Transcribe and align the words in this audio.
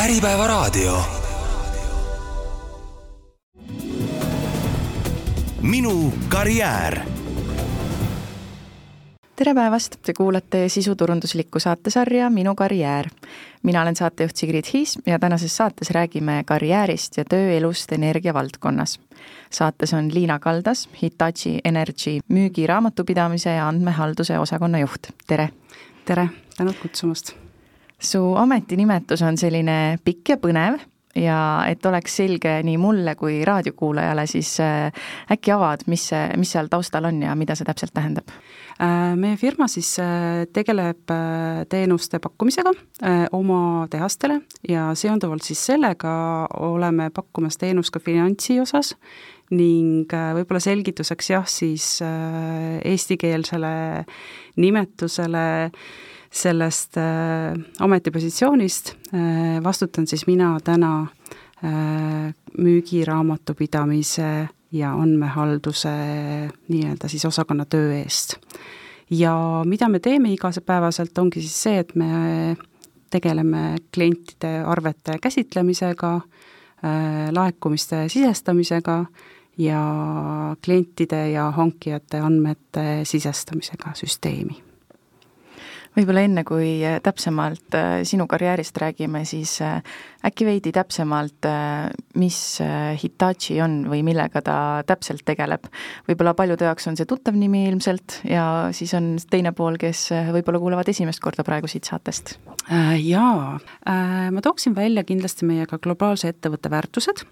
Äripäevaraadio. 0.00 1.02
minu 5.62 6.12
karjäär 6.28 7.00
tere 9.36 9.54
päevast, 9.54 9.96
te 10.02 10.12
kuulate 10.12 10.68
sisuturunduslikku 10.68 11.60
saatesarja 11.60 12.30
Minu 12.30 12.54
karjäär. 12.54 13.08
mina 13.62 13.82
olen 13.82 13.96
saatejuht 13.96 14.36
Sigrid 14.36 14.64
Hiis 14.72 14.98
ja 15.06 15.18
tänases 15.18 15.56
saates 15.56 15.90
räägime 15.90 16.42
karjäärist 16.46 17.16
ja 17.16 17.24
tööelust 17.24 17.92
energia 17.92 18.34
valdkonnas. 18.34 19.00
saates 19.50 19.94
on 19.94 20.14
Liina 20.14 20.38
Kaldas, 20.38 20.88
Hitachi 21.02 21.60
Energy 21.64 22.18
müügi, 22.28 22.66
raamatupidamise 22.66 23.50
ja 23.50 23.68
andmehalduse 23.68 24.38
osakonna 24.38 24.78
juht, 24.78 25.06
tere! 25.26 25.48
tere, 26.04 26.28
tänud 26.56 26.74
kutsumast! 26.82 27.49
Su 28.00 28.22
ametinimetus 28.36 29.22
on 29.22 29.36
selline 29.40 29.98
pikk 30.04 30.34
ja 30.34 30.40
põnev 30.40 30.80
ja 31.16 31.38
et 31.68 31.86
oleks 31.86 32.16
selge 32.20 32.52
nii 32.66 32.76
mulle 32.80 33.14
kui 33.18 33.40
raadiokuulajale, 33.46 34.26
siis 34.30 34.52
äh, 34.62 34.92
äkki 35.32 35.52
avad, 35.54 35.84
mis 35.90 36.06
see, 36.12 36.22
mis 36.38 36.52
seal 36.54 36.70
taustal 36.70 37.08
on 37.10 37.22
ja 37.24 37.34
mida 37.38 37.56
see 37.58 37.66
täpselt 37.66 37.94
tähendab? 37.96 38.30
Äh, 38.80 39.16
meie 39.18 39.36
firma 39.40 39.68
siis 39.68 39.92
äh, 40.02 40.46
tegeleb 40.52 41.10
teenuste 41.70 42.20
pakkumisega 42.22 42.72
oma 43.36 43.86
tehastele 43.90 44.40
ja 44.68 44.90
seonduvalt 44.94 45.44
siis 45.46 45.62
sellega 45.72 46.12
oleme 46.60 47.10
pakkumas 47.14 47.58
teenust 47.58 47.92
ka 47.94 48.02
finantsi 48.02 48.60
osas 48.60 48.94
ning 49.50 50.10
võib-olla 50.10 50.60
selgituseks 50.62 51.30
jah, 51.32 51.46
siis 51.48 51.98
eestikeelsele 52.02 53.72
nimetusele 54.62 55.46
äh, 55.64 55.80
sellest 56.30 56.96
äh, 56.96 57.58
ametipositsioonist 57.78 58.94
äh, 59.14 59.62
vastutan 59.62 60.06
siis 60.06 60.26
mina 60.26 60.58
täna 60.64 61.06
äh, 61.64 62.34
müügiraamatupidamise 62.58 64.48
ja 64.72 64.92
andmehalduse 64.94 65.90
nii-öelda 66.68 67.08
siis 67.08 67.24
osakonna 67.24 67.64
töö 67.64 67.92
eest. 67.98 68.36
ja 69.10 69.34
mida 69.66 69.88
me 69.88 69.98
teeme 69.98 70.30
igapäevaselt, 70.32 71.18
ongi 71.18 71.40
siis 71.40 71.62
see, 71.62 71.78
et 71.78 71.94
me 71.94 72.56
tegeleme 73.10 73.76
klientide 73.94 74.60
arvete 74.66 75.18
käsitlemisega 75.22 76.14
äh,, 76.14 77.32
laekumiste 77.34 78.08
sisestamisega 78.08 79.04
ja 79.60 80.56
klientide 80.64 81.26
ja 81.34 81.50
hankijate 81.56 82.22
andmete 82.24 82.88
sisestamisega 83.08 83.94
süsteemi 83.98 84.70
võib-olla 85.96 86.22
enne, 86.26 86.44
kui 86.46 86.80
äh, 86.86 86.98
täpsemalt 87.02 87.74
äh, 87.76 88.00
sinu 88.08 88.26
karjäärist 88.30 88.76
räägime, 88.80 89.24
siis 89.28 89.56
äh, 89.64 89.80
äkki 90.26 90.46
veidi 90.46 90.72
täpsemalt, 90.74 91.48
mis 92.20 92.36
Hitachi 93.00 93.56
on 93.64 93.78
või 93.88 94.02
millega 94.04 94.42
ta 94.44 94.56
täpselt 94.86 95.24
tegeleb. 95.24 95.64
võib-olla 96.08 96.34
paljude 96.36 96.68
jaoks 96.68 96.90
on 96.90 96.98
see 96.98 97.08
tuttav 97.08 97.38
nimi 97.40 97.62
ilmselt 97.70 98.18
ja 98.28 98.44
siis 98.76 98.92
on 98.98 99.14
teine 99.32 99.54
pool, 99.56 99.78
kes 99.80 100.10
võib-olla 100.28 100.60
kuulevad 100.60 100.92
esimest 100.92 101.24
korda 101.24 101.44
praegu 101.46 101.70
siit 101.72 101.88
saatest. 101.88 102.36
Jaa, 103.00 103.56
ma 104.36 104.44
tooksin 104.44 104.76
välja 104.76 105.06
kindlasti 105.08 105.48
meie 105.48 105.64
ka 105.70 105.80
globaalse 105.80 106.28
ettevõtte 106.34 106.68
väärtused, 106.68 107.24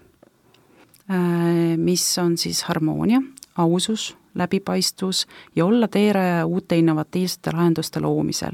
mis 1.77 2.03
on 2.21 2.37
siis 2.37 2.63
harmoonia, 2.63 3.21
ausus, 3.57 4.17
läbipaistvus 4.35 5.27
ja 5.55 5.65
olla 5.65 5.87
teerajaja 5.87 6.45
uute 6.45 6.77
innovatiivsete 6.77 7.51
lahenduste 7.53 7.99
loomisel. 7.99 8.51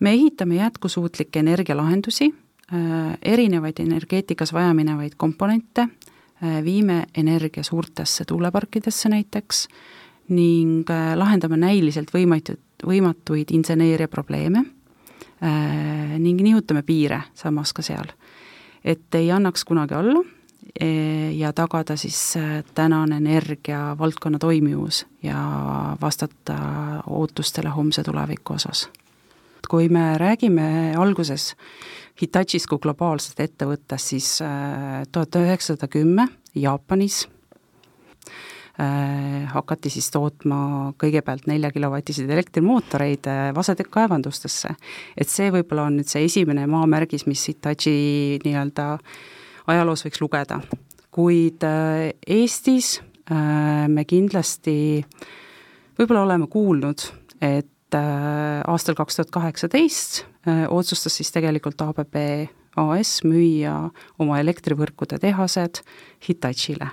me 0.00 0.10
ehitame 0.10 0.54
jätkusuutlikke 0.54 1.38
energialahendusi, 1.38 2.34
äh, 2.72 3.18
erinevaid 3.22 3.78
energeetikas 3.78 4.52
vajaminevaid 4.52 5.12
komponente, 5.16 5.80
äh, 5.80 6.64
viime 6.64 7.06
energia 7.16 7.62
suurtesse 7.62 8.24
tuuleparkidesse 8.24 9.08
näiteks 9.08 9.68
ning 10.28 10.90
äh, 10.90 11.16
lahendame 11.16 11.56
näiliselt 11.56 12.10
võimatuid, 12.14 12.60
võimatuid 12.86 13.50
inseneeria 13.50 14.08
probleeme 14.08 14.64
ning 16.18 16.40
nihutame 16.40 16.82
piire 16.82 17.18
samas 17.34 17.72
ka 17.72 17.82
seal. 17.82 18.06
et 18.84 19.14
ei 19.14 19.30
annaks 19.30 19.64
kunagi 19.64 19.94
olla 19.94 20.22
E, 20.24 20.33
ja 21.32 21.52
tagada 21.52 21.96
siis 21.96 22.36
äh, 22.36 22.64
tänane 22.74 23.16
energia 23.16 23.96
valdkonna 23.98 24.38
toimivus 24.38 25.06
ja 25.22 25.36
vastata 26.00 26.56
ootustele 27.06 27.68
homse 27.68 28.02
tuleviku 28.02 28.54
osas. 28.54 28.88
kui 29.68 29.88
me 29.88 30.18
räägime 30.18 30.94
alguses 30.96 31.56
Hitachist 32.22 32.66
kui 32.66 32.78
globaalsest 32.78 33.40
ettevõttest, 33.40 34.06
siis 34.06 34.42
äh, 34.42 35.02
tuhat 35.12 35.34
üheksasada 35.36 35.88
kümme 35.88 36.28
Jaapanis 36.54 37.28
hakati 39.54 39.90
siis 39.90 40.08
tootma 40.10 40.56
kõigepealt 40.98 41.44
neljakilovatiseid 41.46 42.30
elektrimootoreid 42.30 43.28
vasetekaevandustesse. 43.54 44.74
et 45.16 45.28
see 45.28 45.52
võib-olla 45.54 45.86
on 45.86 46.00
nüüd 46.00 46.10
see 46.10 46.24
esimene 46.26 46.66
maamärgis, 46.66 47.26
mis 47.30 47.46
Hitachi 47.48 48.40
nii-öelda 48.42 48.88
äh, 48.94 49.22
ajaloos 49.70 50.04
võiks 50.06 50.22
lugeda. 50.22 50.60
kuid 51.14 51.62
äh, 51.64 52.10
Eestis 52.26 52.98
äh, 53.30 53.86
me 53.88 54.04
kindlasti 54.04 55.04
võib-olla 55.98 56.24
oleme 56.24 56.48
kuulnud, 56.50 57.06
et 57.40 57.96
äh, 57.96 58.60
aastal 58.66 58.96
kaks 58.98 59.20
tuhat 59.20 59.32
kaheksateist 59.34 60.24
otsustas 60.68 61.14
siis 61.16 61.30
tegelikult 61.32 61.80
ABB 61.80 62.16
AS 62.76 63.22
müüa 63.24 63.76
oma 64.20 64.40
elektrivõrkude 64.42 65.16
tehased 65.22 65.80
Hitachile. 66.26 66.90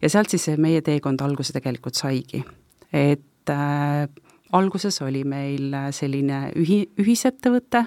ja 0.00 0.08
sealt 0.08 0.30
siis 0.30 0.48
meie 0.56 0.80
teekond 0.80 1.20
alguse 1.20 1.52
tegelikult 1.52 1.98
saigi. 2.00 2.44
et 2.92 3.50
äh, 3.50 4.08
alguses 4.52 5.02
oli 5.02 5.24
meil 5.24 5.74
selline 5.92 6.52
ühi-, 6.56 6.88
ühisettevõte 6.96 7.84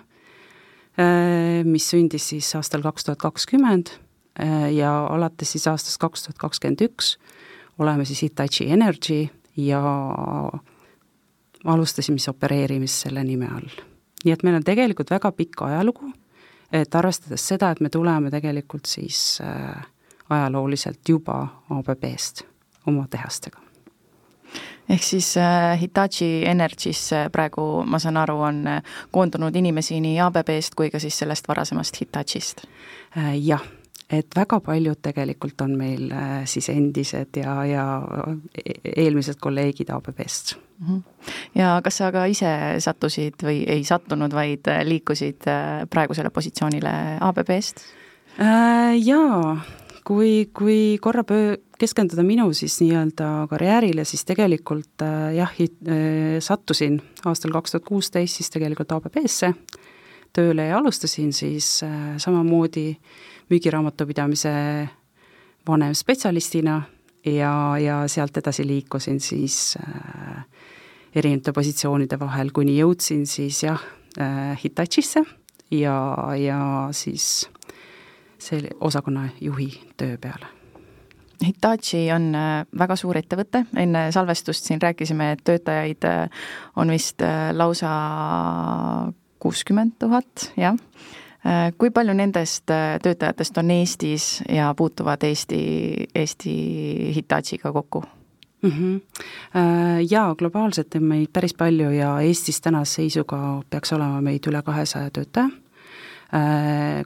mis 1.65 1.85
sündis 1.87 2.25
siis 2.29 2.49
aastal 2.59 2.83
kaks 2.83 3.07
tuhat 3.07 3.21
kakskümmend 3.23 3.93
ja 4.71 4.91
alates 5.11 5.51
siis 5.51 5.67
aastast 5.67 5.99
kaks 5.99 6.23
tuhat 6.23 6.37
kakskümmend 6.39 6.81
üks 6.85 7.17
oleme 7.81 8.05
siis 8.05 8.21
Hitachi 8.21 8.69
Energy 8.71 9.27
ja 9.57 9.81
alustasime 11.65 12.19
siis 12.19 12.29
opereerimist 12.29 12.93
selle 13.05 13.23
nime 13.23 13.47
all. 13.47 13.69
nii 14.25 14.33
et 14.33 14.43
meil 14.43 14.59
on 14.59 14.63
tegelikult 14.63 15.09
väga 15.09 15.31
pikk 15.31 15.63
ajalugu, 15.65 16.11
et 16.71 16.95
arvestades 16.95 17.47
seda, 17.47 17.71
et 17.71 17.81
me 17.81 17.89
tuleme 17.89 18.31
tegelikult 18.31 18.85
siis 18.85 19.41
äh, 19.41 19.81
ajalooliselt 20.29 21.09
juba 21.09 21.41
ABB-st 21.69 22.45
oma 22.87 23.07
tehastega 23.09 23.61
ehk 24.89 25.03
siis 25.03 25.33
äh, 25.37 25.79
Hitachi 25.81 26.45
Energy'sse 26.45 27.27
praegu, 27.31 27.83
ma 27.85 27.99
saan 27.99 28.17
aru, 28.17 28.39
on 28.41 28.63
äh, 28.67 28.81
koondunud 29.11 29.55
inimesi 29.55 29.99
nii 30.01 30.19
ABB-st 30.19 30.77
kui 30.77 30.89
ka 30.93 30.99
siis 30.99 31.19
sellest 31.23 31.47
varasemast 31.47 32.01
Hitachist 32.01 32.65
äh,? 33.17 33.35
Jah 33.41 33.80
et 34.11 34.35
väga 34.35 34.59
paljud 34.63 34.99
tegelikult 35.03 35.61
on 35.65 35.75
meil 35.79 36.11
äh, 36.11 36.41
siis 36.49 36.69
endised 36.73 37.37
ja, 37.39 37.55
ja 37.67 37.85
e-, 38.57 38.79
eelmised 39.05 39.39
kolleegid 39.39 39.89
ABB-st. 39.93 40.55
-hmm. 40.81 41.01
ja 41.55 41.79
kas 41.83 41.97
sa 41.97 42.11
ka 42.11 42.25
ise 42.25 42.51
sattusid 42.79 43.43
või 43.43 43.63
ei 43.67 43.83
sattunud, 43.87 44.33
vaid 44.33 44.67
äh, 44.67 44.83
liikusid 44.87 45.47
äh, 45.47 45.83
praegusele 45.89 46.29
positsioonile 46.29 47.17
ABB-st 47.21 47.85
äh,? 48.39 48.97
Jaa, 49.05 49.57
kui, 50.03 50.49
kui 50.53 50.97
korra 51.01 51.23
pöö-, 51.23 51.57
keskenduda 51.79 52.23
minu 52.23 52.51
siis 52.53 52.81
nii-öelda 52.81 53.47
karjäärile, 53.49 54.05
siis 54.05 54.25
tegelikult 54.25 55.01
äh, 55.01 55.33
jah, 55.39 55.55
sattusin 56.39 57.01
aastal 57.25 57.51
kaks 57.51 57.71
tuhat 57.71 57.87
kuusteist 57.87 58.41
siis 58.41 58.49
tegelikult 58.49 58.91
ABB-sse 58.91 59.53
tööle 60.33 60.69
ja 60.69 60.77
alustasin 60.79 61.33
siis 61.33 61.81
äh, 61.83 62.15
samamoodi 62.17 62.89
äh, 62.91 63.30
müügiraamatupidamise 63.51 64.53
vanemspetsialistina 65.67 66.81
ja, 67.25 67.53
ja 67.77 68.01
sealt 68.07 68.37
edasi 68.37 68.65
liikusin 68.67 69.19
siis 69.19 69.77
äh, 69.81 70.45
erinevate 71.15 71.53
positsioonide 71.53 72.19
vahel, 72.19 72.51
kuni 72.55 72.77
jõudsin 72.79 73.27
siis 73.29 73.63
jah 73.63 73.83
äh,, 74.19 74.55
Hitachisse 74.63 75.25
ja, 75.71 75.97
ja 76.37 76.61
siis 76.91 77.49
see 78.41 78.63
osakonna 78.79 79.29
juhi 79.41 79.69
töö 79.97 80.17
peale. 80.21 80.49
Hitachi 81.45 82.11
on 82.13 82.35
äh, 82.37 82.65
väga 82.77 82.95
suur 82.99 83.17
ettevõte, 83.17 83.63
enne 83.77 84.09
salvestust 84.13 84.67
siin 84.67 84.81
rääkisime, 84.81 85.31
et 85.33 85.41
töötajaid 85.45 86.05
äh, 86.05 86.45
on 86.77 86.93
vist 86.93 87.21
äh, 87.25 87.49
lausa 87.57 87.91
kuuskümmend 89.41 89.97
tuhat, 89.99 90.51
jah 90.57 90.77
kui 91.77 91.89
palju 91.89 92.13
nendest 92.13 92.69
äh, 92.69 92.99
töötajatest 93.01 93.57
on 93.57 93.71
Eestis 93.71 94.43
ja 94.49 94.73
puutuvad 94.77 95.23
Eesti, 95.23 95.61
Eesti 96.15 96.55
Hitachiga 97.15 97.71
kokku? 97.71 98.03
mm. 98.61 98.69
-hmm. 98.69 99.01
Jaa, 100.09 100.35
globaalselt 100.35 100.95
on 100.95 101.03
meid 101.03 101.27
päris 101.33 101.53
palju 101.53 101.89
ja 101.91 102.19
Eestis 102.19 102.61
tänase 102.61 102.93
seisuga 102.93 103.61
peaks 103.69 103.93
olema 103.93 104.21
meid 104.21 104.47
üle 104.47 104.61
kahesaja 104.61 105.09
töötaja. 105.09 105.49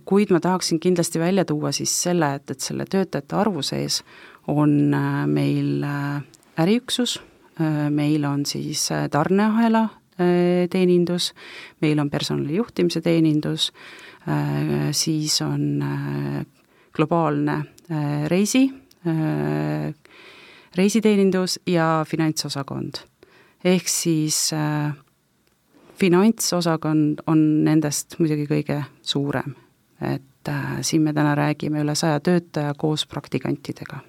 Kuid 0.05 0.29
ma 0.31 0.39
tahaksin 0.39 0.79
kindlasti 0.79 1.19
välja 1.19 1.45
tuua 1.45 1.71
siis 1.71 2.03
selle, 2.03 2.33
et, 2.35 2.51
et 2.51 2.59
selle 2.59 2.85
töötajate 2.85 3.35
arvu 3.35 3.61
sees 3.61 4.03
on 4.47 4.91
meil 5.25 5.85
äriüksus, 6.57 7.21
meil 7.89 8.23
on 8.23 8.45
siis 8.45 8.89
tarneahela 9.11 9.89
teenindus, 10.69 11.33
meil 11.81 11.99
on 11.99 12.09
personali 12.09 12.55
juhtimise 12.55 13.01
teenindus, 13.01 13.71
siis 14.91 15.41
on 15.41 15.83
globaalne 16.95 17.59
reisi, 18.27 18.63
reisiteenindus 20.75 21.59
ja 21.67 22.05
finantsosakond. 22.07 22.95
ehk 23.63 23.87
siis 23.87 24.53
äh, 24.53 24.93
finantsosakond 25.99 27.23
on 27.27 27.63
nendest 27.65 28.19
muidugi 28.19 28.45
kõige 28.49 28.81
suurem, 29.01 29.55
et 30.01 30.49
äh, 30.51 30.81
siin 30.81 31.01
me 31.01 31.13
täna 31.13 31.35
räägime 31.35 31.81
üle 31.81 31.95
saja 31.95 32.19
töötaja 32.19 32.73
koos 32.77 33.07
praktikantidega. 33.07 33.99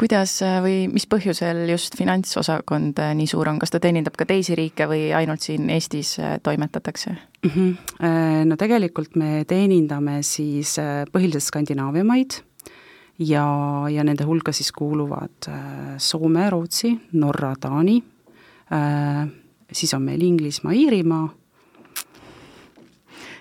Kuidas 0.00 0.36
äh, 0.42 0.58
või 0.64 0.76
mis 0.92 1.06
põhjusel 1.10 1.64
just 1.70 1.96
finantsosakond 1.98 2.98
äh, 3.02 3.12
nii 3.18 3.28
suur 3.30 3.48
on, 3.50 3.60
kas 3.62 3.72
ta 3.74 3.80
teenindab 3.82 4.16
ka 4.18 4.26
teisi 4.28 4.56
riike 4.58 4.88
või 4.90 5.06
ainult 5.16 5.44
siin 5.46 5.70
Eestis 5.70 6.16
äh, 6.18 6.38
toimetatakse 6.42 7.10
mm? 7.12 7.50
-hmm. 7.50 7.76
No 8.44 8.56
tegelikult 8.56 9.16
me 9.16 9.44
teenindame 9.48 10.22
siis 10.22 10.76
põhiliselt 11.12 11.44
Skandinaavia 11.44 12.04
maid 12.04 12.40
ja, 13.18 13.44
ja 13.90 14.04
nende 14.04 14.24
hulka 14.24 14.52
siis 14.52 14.72
kuuluvad 14.72 15.48
Soome, 15.98 16.50
Rootsi, 16.50 16.92
Norra, 17.12 17.54
Taani 17.60 18.02
siis 19.72 19.94
on 19.94 20.02
meil 20.02 20.22
Inglismaa, 20.22 20.72
Iirimaa. 20.72 21.28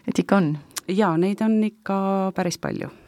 et 0.08 0.20
ikka 0.20 0.38
on? 0.38 0.58
jaa, 0.88 1.18
neid 1.18 1.42
on 1.42 1.64
ikka 1.64 2.32
päris 2.36 2.58
palju. 2.58 3.03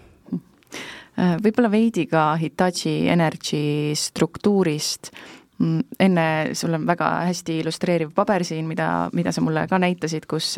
Äh, 1.15 1.37
võib-olla 1.43 1.71
veidi 1.71 2.05
ka 2.11 2.33
Hitachi 2.39 3.07
Energy 3.11 3.95
struktuurist 3.95 5.11
mm, 5.59 5.97
enne, 5.99 6.27
sul 6.53 6.75
on 6.75 6.87
väga 6.87 7.09
hästi 7.29 7.59
illustreeriv 7.63 8.13
paber 8.15 8.43
siin, 8.47 8.67
mida, 8.67 9.09
mida 9.15 9.31
sa 9.31 9.43
mulle 9.45 9.67
ka 9.71 9.79
näitasid, 9.81 10.27
kus, 10.27 10.55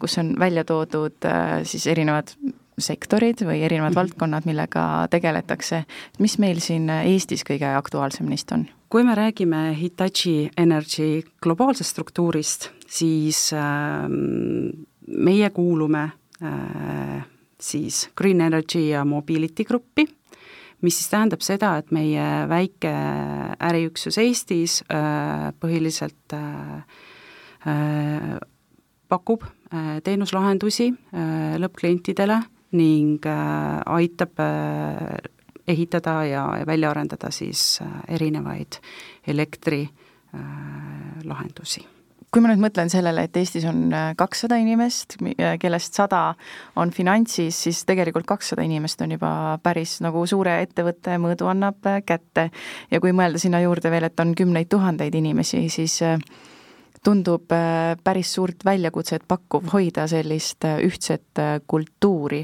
kus 0.00 0.18
on 0.22 0.34
välja 0.40 0.66
toodud 0.66 1.28
äh, 1.28 1.60
siis 1.64 1.86
erinevad 1.86 2.34
sektorid 2.76 3.40
või 3.40 3.62
erinevad 3.64 3.90
mm 3.90 3.92
-hmm. 3.92 3.96
valdkonnad, 3.96 4.44
millega 4.44 5.06
tegeletakse. 5.10 5.84
mis 6.18 6.38
meil 6.38 6.60
siin 6.60 6.90
Eestis 6.90 7.44
kõige 7.44 7.76
aktuaalsem 7.76 8.26
neist 8.28 8.52
on? 8.52 8.66
kui 8.88 9.04
me 9.04 9.14
räägime 9.14 9.76
Hitachi 9.76 10.50
Energy 10.56 11.22
globaalsest 11.42 11.90
struktuurist, 11.90 12.70
siis 12.86 13.52
äh, 13.52 13.60
meie 15.06 15.50
kuulume 15.50 16.10
äh, 16.42 17.24
siis 17.60 18.08
Green 18.16 18.40
Energy 18.40 18.88
ja 18.88 19.04
Mobility 19.04 19.64
gruppi, 19.64 20.06
mis 20.82 20.98
siis 20.98 21.10
tähendab 21.10 21.40
seda, 21.44 21.76
et 21.80 21.90
meie 21.94 22.48
väike 22.50 22.92
äriüksus 23.68 24.18
Eestis 24.20 24.82
äh, 24.92 25.52
põhiliselt 25.60 26.32
äh, 26.36 26.76
äh, 27.66 28.38
pakub 29.08 29.42
teenuslahendusi 30.06 30.94
lõppklientidele 31.58 32.36
ning 32.78 33.26
aitab 33.26 34.30
ehitada 35.66 36.24
ja 36.26 36.46
välja 36.66 36.90
arendada 36.94 37.30
siis 37.34 37.80
erinevaid 38.06 38.78
elektrilahendusi 39.26 41.95
kui 42.32 42.42
ma 42.42 42.50
nüüd 42.50 42.60
mõtlen 42.60 42.90
sellele, 42.92 43.26
et 43.26 43.36
Eestis 43.40 43.64
on 43.68 43.94
kakssada 44.18 44.58
inimest, 44.60 45.16
kellest 45.60 45.96
sada 45.96 46.22
on 46.76 46.90
finantsis, 46.92 47.62
siis 47.66 47.84
tegelikult 47.88 48.26
kakssada 48.28 48.64
inimest 48.66 49.00
on 49.04 49.14
juba 49.16 49.30
päris 49.62 49.98
nagu 50.04 50.24
suure 50.28 50.58
ettevõtte 50.64 51.16
mõõdu 51.22 51.48
annab 51.52 51.88
kätte. 52.06 52.50
ja 52.90 53.00
kui 53.00 53.14
mõelda 53.16 53.40
sinna 53.40 53.62
juurde 53.64 53.90
veel, 53.90 54.10
et 54.10 54.20
on 54.20 54.34
kümneid 54.36 54.68
tuhandeid 54.68 55.14
inimesi, 55.14 55.68
siis 55.72 56.02
tundub 57.06 57.52
äh, 57.52 57.94
päris 58.04 58.32
suurt 58.34 58.64
väljakutset 58.64 59.26
pakkuv 59.28 59.70
hoida 59.72 60.06
sellist 60.10 60.64
äh, 60.66 60.80
ühtset 60.84 61.38
äh, 61.38 61.60
kultuuri. 61.66 62.42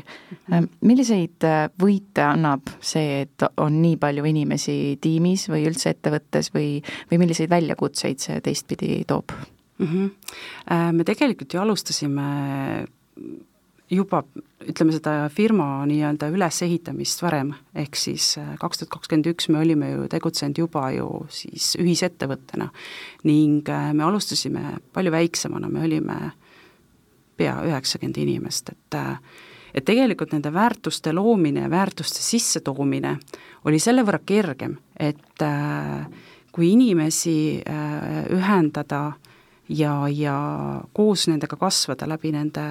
Mhm. 0.49 0.69
milliseid 0.89 1.47
võite 1.83 2.23
annab 2.25 2.71
see, 2.81 3.23
et 3.25 3.45
on 3.61 3.81
nii 3.83 3.97
palju 4.01 4.25
inimesi 4.29 4.77
tiimis 5.03 5.49
või 5.51 5.67
üldse 5.71 5.93
ettevõttes 5.95 6.53
või, 6.55 6.77
või 7.11 7.23
milliseid 7.25 7.51
väljakutseid 7.51 8.23
see 8.23 8.41
teistpidi 8.45 9.03
toob 9.09 9.35
mm? 9.79 9.87
-hmm. 9.87 10.93
Me 10.93 11.05
tegelikult 11.05 11.55
ju 11.55 11.61
alustasime 11.61 12.29
juba 13.93 14.23
ütleme, 14.63 14.95
seda 14.95 15.29
firma 15.33 15.67
nii-öelda 15.89 16.29
ülesehitamist 16.33 17.23
varem, 17.25 17.53
ehk 17.77 17.97
siis 17.99 18.33
äh, 18.41 18.55
kaks 18.61 18.81
tuhat 18.81 18.93
kakskümmend 18.95 19.29
üks 19.33 19.49
me 19.53 19.61
olime 19.61 19.91
ju 19.93 20.09
tegutsenud 20.13 20.61
juba 20.63 20.87
ju 20.95 21.09
siis 21.33 21.73
ühisettevõttena 21.81 22.71
ning 23.29 23.69
äh, 23.69 23.91
me 23.97 24.07
alustasime 24.07 24.79
palju 24.95 25.13
väiksemana, 25.15 25.71
me 25.73 25.85
olime 25.89 26.19
pea 27.37 27.57
üheksakümmend 27.69 28.23
inimest, 28.23 28.73
et 28.75 28.99
äh, 28.99 29.17
et 29.73 29.87
tegelikult 29.89 30.35
nende 30.35 30.51
väärtuste 30.53 31.15
loomine 31.17 31.63
ja 31.65 31.71
väärtuste 31.73 32.21
sissetoomine 32.21 33.15
oli 33.65 33.79
selle 33.81 34.03
võrra 34.05 34.19
kergem, 34.21 34.75
et 35.01 35.45
kui 36.53 36.67
inimesi 36.75 37.63
ühendada 38.37 39.01
ja, 39.73 40.09
ja 40.09 40.37
koos 40.93 41.27
nendega 41.29 41.57
kasvada 41.57 42.09
läbi 42.09 42.33
nende 42.35 42.65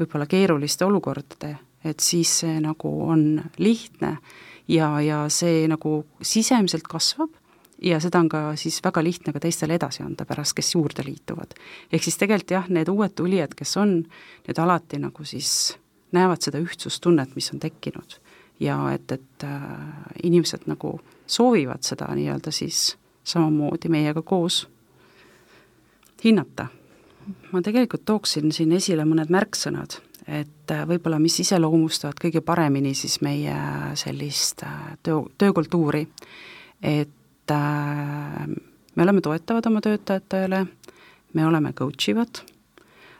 võib-olla 0.00 0.26
keeruliste 0.26 0.86
olukordade, 0.86 1.56
et 1.84 2.00
siis 2.00 2.40
see 2.42 2.60
nagu 2.62 2.90
on 3.06 3.42
lihtne 3.58 4.16
ja, 4.68 4.94
ja 5.04 5.24
see 5.32 5.66
nagu 5.70 6.00
sisemiselt 6.22 6.88
kasvab 6.88 7.30
ja 7.82 8.00
seda 8.00 8.20
on 8.20 8.28
ka 8.28 8.42
siis 8.60 8.80
väga 8.84 9.02
lihtne 9.04 9.32
ka 9.32 9.40
teistele 9.40 9.76
edasi 9.78 10.02
anda 10.04 10.26
pärast, 10.28 10.54
kes 10.56 10.74
juurde 10.74 11.04
liituvad. 11.06 11.54
ehk 11.92 12.04
siis 12.04 12.18
tegelikult 12.20 12.56
jah, 12.56 12.68
need 12.68 12.88
uued 12.88 13.14
tulijad, 13.16 13.54
kes 13.56 13.76
on, 13.80 14.02
need 14.48 14.58
alati 14.58 15.00
nagu 15.00 15.24
siis 15.24 15.76
näevad 16.12 16.42
seda 16.42 16.58
ühtsustunnet, 16.60 17.34
mis 17.34 17.52
on 17.54 17.60
tekkinud. 17.60 18.18
ja 18.60 18.76
et, 18.92 19.12
et 19.12 19.44
äh, 19.44 19.60
inimesed 20.22 20.66
nagu 20.66 21.00
soovivad 21.26 21.82
seda 21.82 22.10
nii-öelda 22.14 22.50
siis 22.52 22.96
samamoodi 23.24 23.88
meiega 23.88 24.22
koos 24.22 24.66
hinnata. 26.24 26.66
Ma 27.52 27.62
tegelikult 27.62 28.04
tooksin 28.08 28.52
siin 28.54 28.72
esile 28.76 29.04
mõned 29.06 29.30
märksõnad, 29.32 29.98
et 30.26 30.72
äh, 30.72 30.84
võib-olla 30.88 31.20
mis 31.22 31.36
iseloomustavad 31.42 32.18
kõige 32.20 32.42
paremini 32.44 32.94
siis 32.98 33.20
meie 33.24 33.54
sellist 33.98 34.64
äh, 34.66 34.94
töö, 35.06 35.22
töökultuuri, 35.38 36.04
et 36.82 37.54
äh, 37.54 38.46
me 38.94 39.06
oleme 39.06 39.22
toetavad 39.24 39.66
oma 39.70 39.82
töötajatele, 39.84 40.64
me 41.34 41.46
oleme 41.46 41.72
coach 41.76 42.10
ivad 42.10 42.42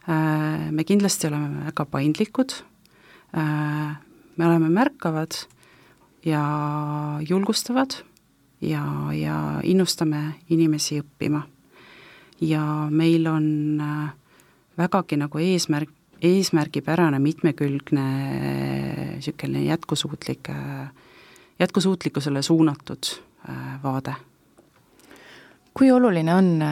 äh,, 0.08 0.70
me 0.70 0.84
kindlasti 0.84 1.28
oleme 1.30 1.68
väga 1.68 1.86
paindlikud 1.86 2.56
äh,, 3.38 3.94
me 4.36 4.46
oleme 4.48 4.72
märkavad 4.74 5.38
ja 6.26 6.42
julgustavad 7.28 8.00
ja, 8.60 8.82
ja 9.14 9.36
innustame 9.62 10.40
inimesi 10.50 10.98
õppima 11.04 11.44
ja 12.40 12.88
meil 12.90 13.26
on 13.26 13.80
äh, 13.80 14.12
vägagi 14.78 15.16
nagu 15.20 15.38
eesmärk, 15.38 15.90
eesmärgipärane, 16.22 17.18
mitmekülgne 17.18 18.06
niisugune 19.14 19.62
jätkusuutlik, 19.64 20.50
äh, 20.50 20.90
jätkusuutlikkusele 21.58 22.42
suunatud 22.42 23.12
äh, 23.48 23.82
vaade. 23.82 24.14
kui 25.74 25.90
oluline 25.90 26.34
on 26.34 26.62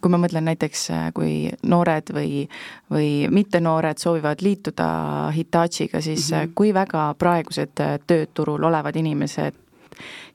kui 0.00 0.10
ma 0.10 0.18
mõtlen 0.18 0.48
näiteks, 0.48 0.88
kui 1.14 1.50
noored 1.62 2.10
või, 2.14 2.48
või 2.90 3.28
mittenoored 3.30 3.98
soovivad 4.00 4.42
liituda 4.42 4.88
Hitachiga, 5.34 6.00
siis 6.00 6.30
mm 6.30 6.36
-hmm. 6.36 6.52
kui 6.54 6.74
väga 6.74 7.14
praegused 7.18 7.82
tööturul 8.06 8.64
olevad 8.64 8.96
inimesed 8.96 9.54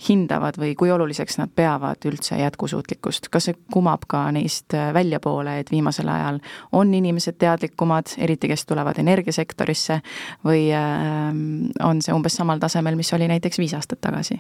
hindavad 0.07 0.57
või 0.59 0.73
kui 0.79 0.91
oluliseks 0.91 1.37
nad 1.41 1.51
peavad 1.55 2.05
üldse 2.09 2.37
jätkusuutlikkust, 2.39 3.29
kas 3.33 3.49
see 3.49 3.59
kumab 3.73 4.07
ka 4.07 4.25
neist 4.35 4.73
äh, 4.77 4.91
väljapoole, 4.95 5.59
et 5.59 5.71
viimasel 5.71 6.09
ajal 6.09 6.39
on 6.71 6.93
inimesed 6.93 7.37
teadlikumad, 7.41 8.15
eriti 8.17 8.51
kes 8.51 8.65
tulevad 8.69 8.99
energiasektorisse, 9.03 10.01
või 10.45 10.67
ähm, 10.77 11.69
on 11.83 12.01
see 12.01 12.15
umbes 12.15 12.39
samal 12.39 12.61
tasemel, 12.63 12.97
mis 12.99 13.13
oli 13.13 13.29
näiteks 13.31 13.61
viis 13.61 13.75
aastat 13.77 14.01
tagasi? 14.03 14.39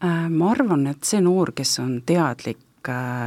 Äh, 0.00 0.26
ma 0.32 0.50
arvan, 0.54 0.86
et 0.90 1.04
see 1.04 1.20
noor, 1.24 1.52
kes 1.56 1.78
on 1.82 2.00
teadlik 2.06 2.58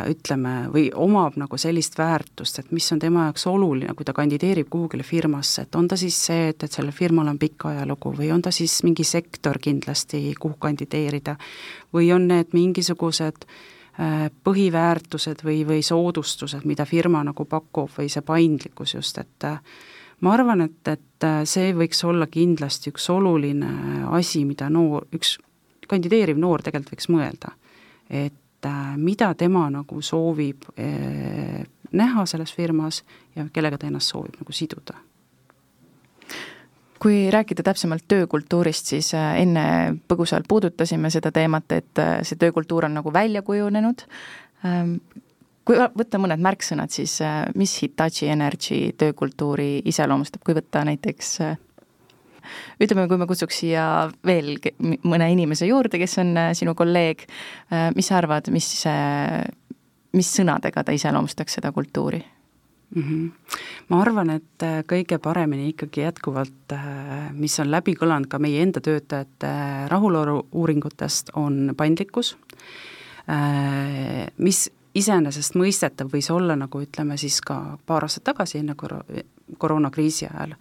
ütleme, 0.09 0.53
või 0.73 0.87
omab 0.95 1.35
nagu 1.37 1.57
sellist 1.61 1.97
väärtust, 1.97 2.59
et 2.59 2.71
mis 2.71 2.87
on 2.91 2.99
tema 2.99 3.27
jaoks 3.27 3.45
oluline, 3.47 3.93
kui 3.93 4.05
ta 4.05 4.13
kandideerib 4.13 4.69
kuhugile 4.73 5.03
firmasse, 5.03 5.67
et 5.67 5.75
on 5.75 5.87
ta 5.87 5.97
siis 5.99 6.17
see, 6.25 6.49
et, 6.49 6.63
et 6.63 6.71
sellel 6.71 6.95
firmal 6.95 7.29
on 7.29 7.37
pikk 7.39 7.67
ajalugu 7.69 8.15
või 8.17 8.31
on 8.33 8.41
ta 8.41 8.51
siis 8.51 8.79
mingi 8.83 9.05
sektor 9.05 9.59
kindlasti, 9.61 10.33
kuhu 10.39 10.57
kandideerida, 10.59 11.37
või 11.93 12.09
on 12.15 12.27
need 12.31 12.53
mingisugused 12.53 13.47
põhiväärtused 14.43 15.43
või, 15.45 15.61
või 15.69 15.83
soodustused, 15.85 16.65
mida 16.65 16.85
firma 16.89 17.21
nagu 17.23 17.45
pakub 17.45 17.91
või 17.93 18.09
see 18.09 18.25
paindlikkus 18.25 18.95
just, 18.95 19.19
et 19.21 19.49
ma 20.25 20.33
arvan, 20.33 20.65
et, 20.65 20.87
et 20.89 21.27
see 21.45 21.75
võiks 21.77 22.01
olla 22.09 22.25
kindlasti 22.25 22.89
üks 22.89 23.05
oluline 23.13 23.69
asi, 24.17 24.45
mida 24.49 24.69
noor, 24.73 25.05
üks 25.13 25.37
kandideeriv 25.89 26.39
noor 26.41 26.63
tegelikult 26.65 26.95
võiks 26.95 27.11
mõelda. 27.13 27.53
et 28.09 28.33
mida 28.97 29.33
tema 29.33 29.69
nagu 29.69 30.01
soovib 30.01 30.69
eh, 30.77 31.63
näha 31.91 32.25
selles 32.25 32.53
firmas 32.53 33.03
ja 33.35 33.47
kellega 33.53 33.77
ta 33.77 33.87
ennast 33.87 34.13
soovib 34.13 34.39
nagu 34.39 34.51
siduda 34.51 34.99
kui 37.03 37.31
rääkida 37.31 37.63
täpsemalt 37.63 38.05
töökultuurist, 38.07 38.93
siis 38.93 39.11
äh, 39.17 39.41
enne 39.41 39.65
põgusalt 40.07 40.47
puudutasime 40.47 41.09
seda 41.11 41.33
teemat, 41.35 41.75
et 41.75 41.99
äh, 41.99 42.21
see 42.23 42.39
töökultuur 42.39 42.87
on 42.87 42.95
nagu 42.95 43.11
välja 43.13 43.41
kujunenud. 43.43 44.05
Ähm, 44.63 44.93
kui 45.67 45.75
võtta 45.99 46.21
mõned 46.23 46.39
märksõnad, 46.43 46.93
siis 46.95 47.17
äh, 47.25 47.41
mis 47.59 47.75
Hitachi 47.83 48.31
Energy 48.31 48.93
töökultuuri 48.97 49.81
iseloomustab, 49.91 50.45
kui 50.47 50.55
võtta 50.55 50.85
näiteks 50.87 51.35
ütleme, 52.81 53.07
kui 53.07 53.17
me 53.21 53.27
kutsuks 53.29 53.63
siia 53.63 53.87
veel 54.25 54.55
mõne 55.03 55.31
inimese 55.33 55.67
juurde, 55.69 55.99
kes 56.01 56.17
on 56.23 56.35
sinu 56.57 56.75
kolleeg, 56.75 57.25
mis 57.95 58.11
sa 58.11 58.19
arvad, 58.19 58.49
mis, 58.53 58.69
mis 60.13 60.31
sõnadega 60.37 60.83
ta 60.83 60.95
iseloomustaks 60.95 61.59
seda 61.59 61.71
kultuuri? 61.75 62.23
mm. 62.95 63.03
-hmm. 63.03 63.31
ma 63.87 64.01
arvan, 64.01 64.29
et 64.29 64.63
äh, 64.63 64.83
kõige 64.93 65.17
paremini 65.17 65.69
ikkagi 65.69 66.01
jätkuvalt, 66.01 66.71
äh, 66.71 67.33
mis 67.33 67.59
on 67.59 67.71
läbi 67.71 67.95
kõlanud 67.95 68.27
ka 68.27 68.39
meie 68.39 68.61
enda 68.61 68.81
töötajate 68.81 69.47
äh, 69.47 69.89
rahulolu 69.89 70.47
uuringutest, 70.51 71.29
on 71.35 71.73
paindlikkus, 71.77 72.37
mis 74.37 74.71
iseenesestmõistetav 74.95 76.09
võis 76.11 76.27
olla, 76.31 76.55
nagu 76.59 76.81
ütleme 76.81 77.15
siis 77.17 77.41
ka 77.41 77.77
paar 77.85 78.03
aastat 78.03 78.23
tagasi, 78.23 78.57
enne 78.59 78.75
kor-, 78.75 78.99
koroonakriisi 79.57 80.27
ajal, 80.27 80.57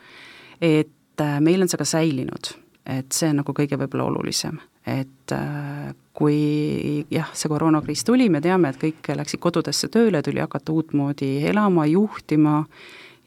et 0.60 0.92
meil 1.40 1.62
on 1.62 1.70
see 1.70 1.80
ka 1.80 1.88
säilinud, 1.88 2.52
et 2.86 3.14
see 3.14 3.30
on 3.30 3.42
nagu 3.42 3.54
kõige 3.56 3.78
võib-olla 3.80 4.10
olulisem 4.10 4.60
et 4.86 5.32
äh, 5.32 5.94
kui 6.12 7.06
jah, 7.12 7.30
see 7.36 7.50
koroonakriis 7.50 8.04
tuli, 8.06 8.28
me 8.32 8.42
teame, 8.42 8.72
et 8.72 8.80
kõik 8.80 9.12
läksid 9.16 9.40
kodudesse 9.42 9.88
tööle, 9.92 10.22
tuli 10.22 10.42
hakata 10.42 10.74
uutmoodi 10.74 11.36
elama, 11.48 11.86
juhtima 11.86 12.62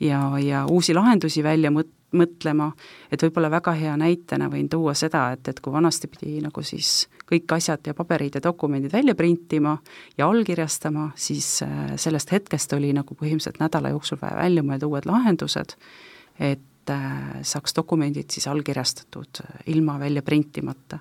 ja, 0.03 0.19
ja 0.41 0.65
uusi 0.69 0.93
lahendusi 0.95 1.43
välja 1.45 1.71
mõt-, 1.73 1.93
mõtlema, 2.15 2.69
et 3.11 3.23
võib-olla 3.23 3.49
väga 3.53 3.73
hea 3.79 3.95
näitena 3.99 4.49
võin 4.51 4.67
tuua 4.71 4.93
seda, 4.97 5.29
et, 5.35 5.47
et 5.47 5.59
kui 5.63 5.73
vanasti 5.73 6.11
pidi 6.11 6.37
nagu 6.43 6.63
siis 6.63 7.07
kõik 7.25 7.55
asjad 7.55 7.87
ja 7.87 7.95
paberid 7.97 8.37
ja 8.37 8.43
dokumendid 8.43 8.93
välja 8.93 9.15
printima 9.15 9.77
ja 10.19 10.27
allkirjastama, 10.27 11.09
siis 11.15 11.57
äh, 11.65 11.95
sellest 11.99 12.35
hetkest 12.35 12.75
oli 12.75 12.91
nagu 12.95 13.15
põhimõtteliselt 13.15 13.63
nädala 13.63 13.95
jooksul 13.95 14.19
vaja 14.21 14.37
välja 14.43 14.67
mõelda 14.67 14.91
uued 14.91 15.07
lahendused, 15.09 15.77
et 16.43 16.71
äh, 16.89 17.41
saaks 17.41 17.75
dokumendid 17.75 18.29
siis 18.33 18.47
allkirjastatud 18.47 19.41
ilma 19.71 19.99
välja 19.99 20.21
printimata. 20.21 20.99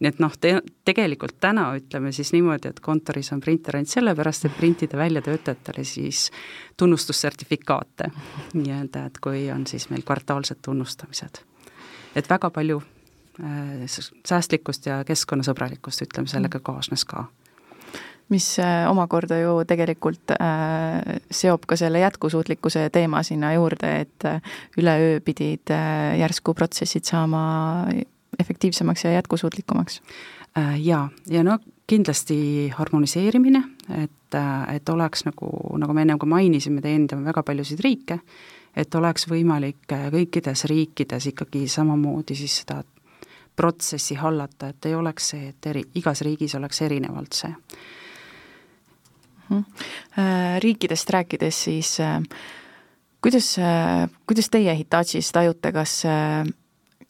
Nii 0.00 0.08
et 0.12 0.18
noh, 0.20 0.34
te-, 0.40 0.60
tegelikult 0.84 1.38
täna 1.40 1.68
ütleme 1.78 2.12
siis 2.12 2.32
niimoodi, 2.34 2.68
et 2.68 2.80
kontoris 2.84 3.32
on 3.32 3.40
printer 3.40 3.78
ainult 3.78 3.92
sellepärast, 3.92 4.44
et 4.48 4.58
printida 4.58 4.98
välja 4.98 5.22
töötajatele 5.24 5.84
siis 5.84 6.30
tunnustussertifikaate. 6.76 8.10
Nii-öelda, 8.54 9.06
et 9.06 9.18
kui 9.24 9.46
on 9.52 9.66
siis 9.66 9.88
meil 9.90 10.04
kvartaalsed 10.04 10.60
tunnustamised. 10.64 11.42
et 12.16 12.30
väga 12.30 12.50
palju 12.50 12.82
äh, 13.40 13.88
säästlikkust 14.24 14.86
ja 14.86 15.02
keskkonnasõbralikkust, 15.04 16.06
ütleme, 16.08 16.28
sellega 16.28 16.60
kaasnes 16.60 17.04
ka 17.04 17.26
mis 18.28 18.58
äh, 18.58 18.90
omakorda 18.90 19.38
ju 19.38 19.52
tegelikult 19.68 20.34
äh, 20.34 21.18
seob 21.30 21.66
ka 21.68 21.76
selle 21.78 22.00
jätkusuutlikkuse 22.02 22.88
teema 22.94 23.22
sinna 23.26 23.52
juurde, 23.54 23.92
et 24.02 24.26
äh, 24.26 24.40
üleöö 24.78 25.20
pidid 25.24 25.70
järsku 26.18 26.54
protsessid 26.54 27.06
saama 27.06 27.86
efektiivsemaks 28.38 29.04
ja 29.04 29.16
jätkusuutlikumaks? 29.20 30.02
Jaa, 30.80 31.10
ja 31.28 31.42
no 31.44 31.58
kindlasti 31.86 32.70
harmoniseerimine, 32.72 33.60
et, 33.92 34.36
et 34.72 34.88
oleks 34.88 35.26
nagu, 35.26 35.50
nagu 35.76 35.92
me 35.92 36.06
ennem 36.06 36.18
ka 36.18 36.26
mainisime, 36.26 36.80
teenindame 36.80 37.28
väga 37.28 37.42
paljusid 37.44 37.82
riike, 37.84 38.16
et 38.72 38.94
oleks 38.96 39.28
võimalik 39.28 39.84
kõikides 39.92 40.64
riikides 40.72 41.28
ikkagi 41.28 41.66
samamoodi 41.68 42.38
siis 42.40 42.62
seda 42.62 42.78
protsessi 43.56 44.16
hallata, 44.16 44.72
et 44.72 44.88
ei 44.88 44.96
oleks 44.96 45.28
see, 45.34 45.52
et 45.52 45.68
eri, 45.68 45.84
igas 46.00 46.24
riigis 46.24 46.56
oleks 46.56 46.82
erinevalt 46.88 47.36
see. 47.36 47.52
-hmm. 49.50 50.60
Riikidest 50.62 51.10
rääkides 51.10 51.64
siis 51.64 51.96
kuidas, 53.20 53.56
kuidas 54.26 54.50
teie 54.50 54.74
Hitachis 54.74 55.32
tajute, 55.32 55.72
kas 55.72 56.02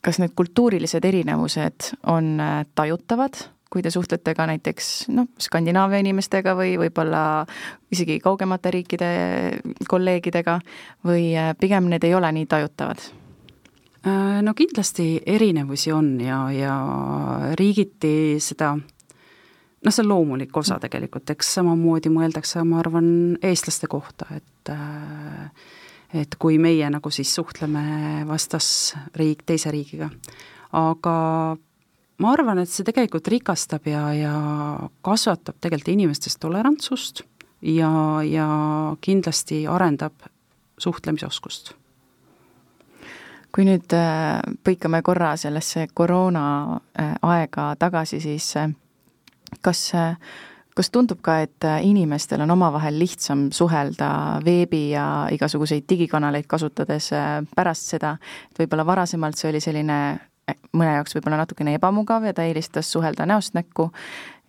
kas 0.07 0.21
need 0.23 0.37
kultuurilised 0.39 1.05
erinevused 1.05 1.91
on 2.13 2.37
äh, 2.41 2.63
tajutavad, 2.79 3.39
kui 3.73 3.83
te 3.83 3.91
suhtlete 3.91 4.35
ka 4.39 4.47
näiteks 4.47 5.09
noh, 5.15 5.29
Skandinaavia 5.43 6.01
inimestega 6.05 6.55
või 6.59 6.77
võib-olla 6.81 7.23
isegi 7.93 8.21
kaugemate 8.23 8.73
riikide 8.77 9.11
kolleegidega 9.91 10.61
või 11.07 11.31
äh, 11.35 11.53
pigem 11.59 11.91
need 11.91 12.07
ei 12.07 12.15
ole 12.15 12.31
nii 12.39 12.47
tajutavad? 12.51 13.03
Äh, 14.07 14.39
no 14.47 14.55
kindlasti 14.55 15.09
erinevusi 15.27 15.93
on 15.93 16.15
ja, 16.23 16.45
ja 16.55 16.77
riigiti 17.59 18.39
seda 18.43 18.77
noh, 19.85 19.93
see 19.93 20.03
on 20.05 20.09
loomulik 20.09 20.57
osa 20.57 20.79
tegelikult, 20.83 21.31
eks 21.31 21.57
samamoodi 21.59 22.13
mõeldakse, 22.13 22.63
ma 22.65 22.81
arvan, 22.81 23.09
eestlaste 23.45 23.91
kohta, 23.91 24.29
et 24.37 24.73
äh, 24.73 25.51
et 26.15 26.37
kui 26.39 26.59
meie 26.63 26.89
nagu 26.91 27.11
siis 27.11 27.33
suhtleme 27.35 28.25
vastasriik 28.29 29.43
teise 29.47 29.73
riigiga. 29.75 30.11
aga 30.73 31.15
ma 32.19 32.33
arvan, 32.33 32.61
et 32.63 32.71
see 32.71 32.87
tegelikult 32.87 33.29
rikastab 33.29 33.89
ja, 33.91 34.05
ja 34.15 34.37
kasvatab 35.05 35.59
tegelikult 35.61 35.93
inimestes 35.95 36.39
tolerantsust 36.41 37.25
ja, 37.63 37.91
ja 38.23 38.49
kindlasti 39.01 39.67
arendab 39.67 40.29
suhtlemisoskust. 40.79 41.75
kui 43.53 43.65
nüüd 43.65 43.93
äh, 43.97 44.43
põikame 44.65 45.01
korra 45.03 45.33
sellesse 45.41 45.87
koroona 45.95 46.47
äh, 47.01 47.15
aega 47.23 47.71
tagasi, 47.81 48.21
siis 48.21 48.51
kas 49.63 49.93
kas 50.77 50.93
tundub 50.93 51.23
ka, 51.25 51.41
et 51.47 51.65
äh, 51.65 51.81
inimestel 51.89 52.43
on 52.45 52.53
omavahel 52.53 52.99
lihtsam 53.01 53.49
suhelda 53.55 54.11
veebi 54.45 54.91
ja 54.93 55.07
igasuguseid 55.33 55.87
digikanaleid 55.89 56.49
kasutades 56.51 57.11
äh, 57.17 57.41
pärast 57.57 57.95
seda, 57.95 58.17
et 58.51 58.61
võib-olla 58.61 58.85
varasemalt 58.87 59.41
see 59.41 59.49
oli 59.51 59.63
selline 59.65 59.99
äh, 60.13 60.59
mõne 60.77 60.99
jaoks 60.99 61.17
võib-olla 61.17 61.41
natukene 61.41 61.79
ebamugav 61.79 62.29
ja 62.29 62.35
ta 62.37 62.45
eelistas 62.45 62.93
suhelda 62.93 63.25
näost 63.29 63.57
näkku 63.57 63.89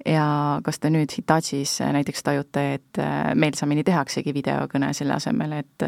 ja 0.06 0.27
kas 0.68 0.84
te 0.84 0.92
nüüd 0.94 1.16
Hitachis 1.16 1.80
näiteks 1.82 2.24
tajute, 2.24 2.66
et 2.75 3.00
meelsamini 3.36 3.82
tehaksegi 3.88 4.32
videokõne 4.36 4.92
selle 4.96 5.16
asemel, 5.16 5.56
et 5.58 5.84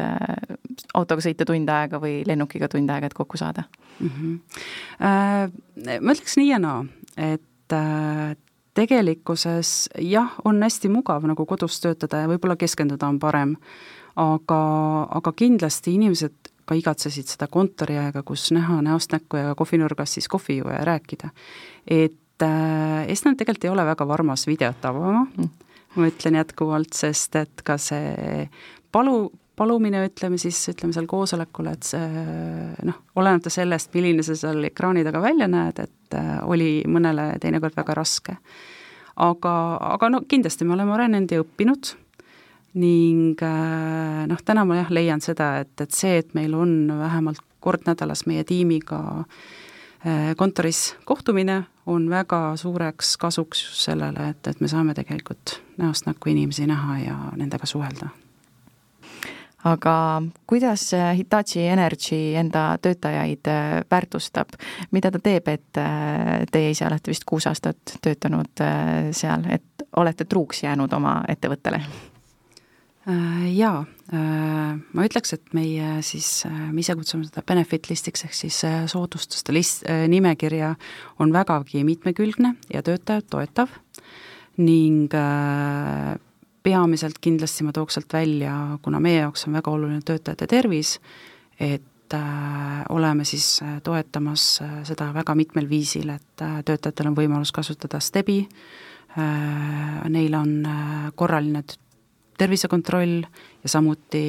autoga 0.98 1.22
sõita 1.24 1.46
tund 1.48 1.70
aega 1.70 2.00
või 2.02 2.20
lennukiga 2.26 2.68
tund 2.68 2.90
aega, 2.90 3.08
et 3.08 3.16
kokku 3.16 3.38
saada 3.40 3.68
mm? 4.00 4.10
-hmm. 4.10 4.38
Äh, 5.00 6.00
ma 6.00 6.16
ütleks 6.16 6.40
nii 6.40 6.50
ja 6.50 6.58
naa, 6.58 6.84
et 7.16 7.76
äh, 7.76 8.36
tegelikkuses 8.74 9.88
jah, 9.98 10.34
on 10.44 10.62
hästi 10.62 10.90
mugav 10.92 11.24
nagu 11.28 11.46
kodus 11.46 11.80
töötada 11.82 12.22
ja 12.22 12.30
võib-olla 12.30 12.56
keskenduda 12.60 13.08
on 13.10 13.18
parem, 13.22 13.56
aga, 14.20 14.60
aga 15.18 15.32
kindlasti 15.36 15.94
inimesed 15.98 16.52
ka 16.70 16.76
igatsesid 16.78 17.32
seda 17.32 17.48
kontoriaega, 17.50 18.22
kus 18.26 18.50
näha 18.54 18.78
näost 18.86 19.14
näkku 19.14 19.40
ja 19.40 19.54
kohvinurgas 19.58 20.14
siis 20.16 20.28
kohvi 20.30 20.60
juua 20.60 20.78
ja 20.78 20.84
rääkida. 20.86 21.30
et 21.86 22.42
äh, 22.42 23.08
eestlane 23.08 23.36
tegelikult 23.36 23.64
ei 23.64 23.70
ole 23.70 23.86
väga 23.86 24.06
varmas 24.08 24.46
videot 24.46 24.84
avama, 24.84 25.26
ma 25.96 26.06
ütlen 26.06 26.38
jätkuvalt, 26.38 26.92
sest 26.94 27.36
et 27.36 27.62
ka 27.66 27.78
see 27.78 28.46
palu, 28.92 29.32
palumine, 29.56 30.04
ütleme 30.06 30.38
siis, 30.38 30.60
ütleme 30.72 30.94
seal 30.94 31.08
koosolekul, 31.10 31.72
et 31.72 31.88
see 31.90 32.24
noh, 32.86 33.02
olenemata 33.18 33.50
sellest, 33.52 33.90
milline 33.94 34.22
sa 34.26 34.38
seal 34.38 34.70
ekraani 34.70 35.04
taga 35.06 35.22
välja 35.24 35.50
näed, 35.50 35.82
et 35.82 35.94
äh, 36.16 36.38
oli 36.44 36.82
mõnele 36.88 37.34
teinekord 37.40 37.76
väga 37.76 37.94
raske. 37.94 38.36
aga, 39.16 39.54
aga 39.94 40.08
no 40.08 40.20
kindlasti 40.28 40.64
me 40.64 40.74
oleme 40.74 40.94
arenenud 40.94 41.32
ja 41.32 41.42
õppinud 41.42 41.94
ning 42.80 43.42
äh, 43.42 44.26
noh, 44.30 44.44
täna 44.44 44.64
ma 44.64 44.78
jah, 44.80 44.90
leian 44.90 45.20
seda, 45.20 45.58
et, 45.64 45.74
et 45.80 45.90
see, 45.90 46.20
et 46.22 46.34
meil 46.34 46.54
on 46.54 46.86
vähemalt 47.00 47.42
kord 47.60 47.84
nädalas 47.86 48.24
meie 48.30 48.44
tiimiga 48.44 49.24
äh, 50.06 50.32
kontoris 50.36 50.94
kohtumine, 51.04 51.64
on 51.86 52.08
väga 52.10 52.56
suureks 52.56 53.16
kasuks 53.20 53.66
just 53.66 53.84
sellele, 53.90 54.30
et, 54.30 54.46
et 54.46 54.60
me 54.60 54.70
saame 54.70 54.94
tegelikult 54.94 55.58
näost 55.82 56.06
näkku 56.06 56.30
inimesi 56.30 56.68
näha 56.70 56.98
ja 57.02 57.20
nendega 57.36 57.66
suhelda 57.66 58.12
aga 59.64 59.94
kuidas 60.48 60.90
Hitachi 61.16 61.66
Energy 61.68 62.34
enda 62.38 62.78
töötajaid 62.82 63.48
äh, 63.50 63.80
väärtustab, 63.90 64.56
mida 64.90 65.10
ta 65.12 65.20
teeb, 65.22 65.48
et 65.52 65.80
äh, 65.80 66.46
teie 66.52 66.72
ise 66.72 66.86
olete 66.88 67.12
vist 67.12 67.26
kuus 67.28 67.48
aastat 67.50 67.98
töötanud 68.02 68.64
äh, 68.64 69.10
seal, 69.16 69.44
et 69.52 69.84
olete 70.00 70.24
truuks 70.24 70.64
jäänud 70.64 70.92
oma 70.96 71.20
ettevõttele? 71.28 71.82
Jaa, 73.50 73.78
ma 74.12 75.04
ütleks, 75.08 75.32
et 75.34 75.54
meie 75.56 75.96
siis, 76.04 76.44
me 76.46 76.82
ise 76.84 76.94
kutsume 76.94 77.24
seda 77.26 77.42
benefit 77.48 77.88
list'iks, 77.90 78.26
ehk 78.28 78.36
siis 78.36 78.58
soodustuste 78.92 79.54
list, 79.56 79.82
nimekirja 80.12 80.74
on 81.18 81.32
vägagi 81.34 81.82
mitmekülgne 81.88 82.52
ja 82.70 82.84
töötajat 82.86 83.26
toetav 83.32 83.72
ning 84.60 85.10
peamiselt 86.62 87.18
kindlasti 87.20 87.64
ma 87.64 87.72
tooks 87.72 87.96
sealt 87.96 88.12
välja, 88.12 88.54
kuna 88.82 89.00
meie 89.00 89.22
jaoks 89.22 89.46
on 89.48 89.56
väga 89.56 89.72
oluline 89.72 90.04
töötajate 90.06 90.46
tervis, 90.50 90.98
et 91.60 92.14
äh, 92.14 92.84
oleme 92.88 93.24
siis 93.24 93.60
äh, 93.62 93.80
toetamas 93.82 94.60
äh, 94.62 94.80
seda 94.88 95.10
väga 95.14 95.34
mitmel 95.34 95.68
viisil, 95.70 96.12
et 96.16 96.44
töötajatel 96.64 97.12
on 97.12 97.18
võimalus 97.18 97.52
kasutada 97.52 98.00
Stebi 98.00 98.42
neil 100.06 100.34
on 100.38 100.50
korraline 101.18 101.64
tervisekontroll 102.38 103.24
ja 103.64 103.70
samuti 103.72 104.20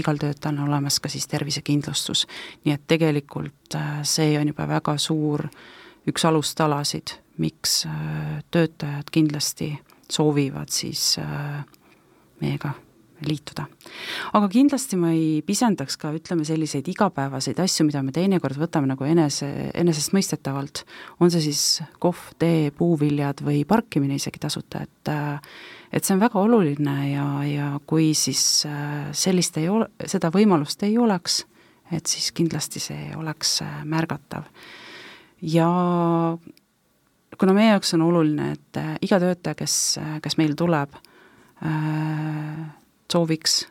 igal 0.00 0.16
töötajal 0.16 0.54
on 0.54 0.70
olemas 0.70 0.96
ka 1.04 1.10
siis 1.12 1.28
tervisekindlustus. 1.28 2.24
nii 2.64 2.72
et 2.72 2.86
tegelikult 2.88 3.76
see 4.08 4.38
on 4.40 4.48
juba 4.48 4.64
väga 4.70 4.96
suur 4.96 5.44
üks 6.08 6.24
alustalasid, 6.24 7.12
miks 7.36 7.82
töötajad 8.50 9.12
kindlasti 9.12 9.74
soovivad 10.12 10.72
siis 10.72 11.16
äh, 11.22 11.64
meiega 12.40 12.74
liituda. 13.26 13.64
aga 14.38 14.48
kindlasti 14.52 14.96
ma 15.00 15.10
ei 15.10 15.40
pisendaks 15.46 15.96
ka, 15.98 16.12
ütleme, 16.14 16.44
selliseid 16.46 16.86
igapäevaseid 16.92 17.58
asju, 17.64 17.88
mida 17.88 18.02
me 18.06 18.14
teinekord 18.14 18.58
võtame 18.60 18.90
nagu 18.90 19.06
enese, 19.08 19.48
enesestmõistetavalt, 19.78 20.84
on 21.18 21.32
see 21.34 21.48
siis 21.48 21.64
kohv, 22.02 22.20
tee, 22.38 22.70
puuviljad 22.78 23.42
või 23.44 23.64
parkimine 23.68 24.18
isegi 24.20 24.42
tasuta, 24.42 24.84
et 24.86 25.12
äh, 25.12 25.58
et 25.88 26.04
see 26.04 26.14
on 26.14 26.20
väga 26.20 26.36
oluline 26.36 26.96
ja, 27.10 27.26
ja 27.48 27.68
kui 27.88 28.12
siis 28.14 28.42
äh, 28.68 29.08
sellist 29.16 29.56
ei 29.58 29.70
ole, 29.72 29.88
seda 30.06 30.30
võimalust 30.34 30.84
ei 30.86 30.98
oleks, 31.00 31.42
et 31.90 32.06
siis 32.06 32.30
kindlasti 32.36 32.82
see 32.84 33.10
oleks 33.16 33.58
märgatav. 33.88 34.44
ja 35.42 35.68
kuna 37.38 37.54
meie 37.54 37.70
jaoks 37.70 37.94
on 37.94 38.02
oluline, 38.02 38.52
et 38.52 38.76
äh, 38.76 38.94
iga 39.02 39.20
töötaja, 39.20 39.54
kes, 39.58 39.98
äh, 40.00 40.18
kes 40.22 40.38
meil 40.40 40.54
tuleb, 40.58 40.94
äh, 41.66 42.64
sooviks 43.12 43.66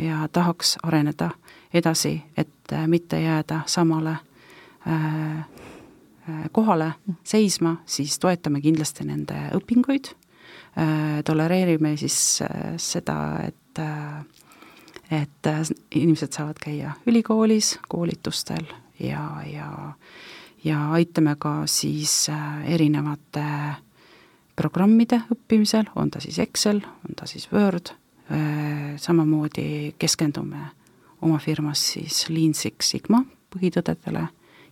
ja 0.00 0.28
tahaks 0.32 0.78
areneda 0.82 1.30
edasi, 1.74 2.14
et 2.36 2.72
mitte 2.86 3.18
jääda 3.20 3.60
samale 3.68 4.14
kohale 6.52 6.92
seisma, 7.24 7.74
siis 7.84 8.18
toetame 8.22 8.62
kindlasti 8.64 9.04
nende 9.04 9.36
õpinguid, 9.58 10.12
tolereerime 11.24 11.92
siis 12.00 12.16
seda, 12.80 13.18
et 13.44 13.82
et 15.10 15.50
inimesed 15.90 16.32
saavad 16.32 16.62
käia 16.62 16.94
ülikoolis, 17.10 17.74
koolitustel 17.88 18.64
ja, 19.00 19.24
ja 19.44 19.68
ja 20.64 20.90
aitame 20.92 21.36
ka 21.38 21.62
siis 21.66 22.28
äh, 22.28 22.72
erinevate 22.74 23.44
programmide 24.56 25.22
õppimisel, 25.32 25.88
on 25.96 26.10
ta 26.10 26.20
siis 26.20 26.38
Excel, 26.42 26.82
on 27.08 27.16
ta 27.16 27.26
siis 27.26 27.48
Word, 27.52 27.94
äh, 28.32 28.96
samamoodi 29.00 29.94
keskendume 29.98 30.66
oma 31.22 31.38
firmas 31.38 31.82
siis 31.92 32.26
Lean 32.28 32.54
Six 32.54 32.92
Sigma 32.92 33.22
põhitõdedele 33.50 34.26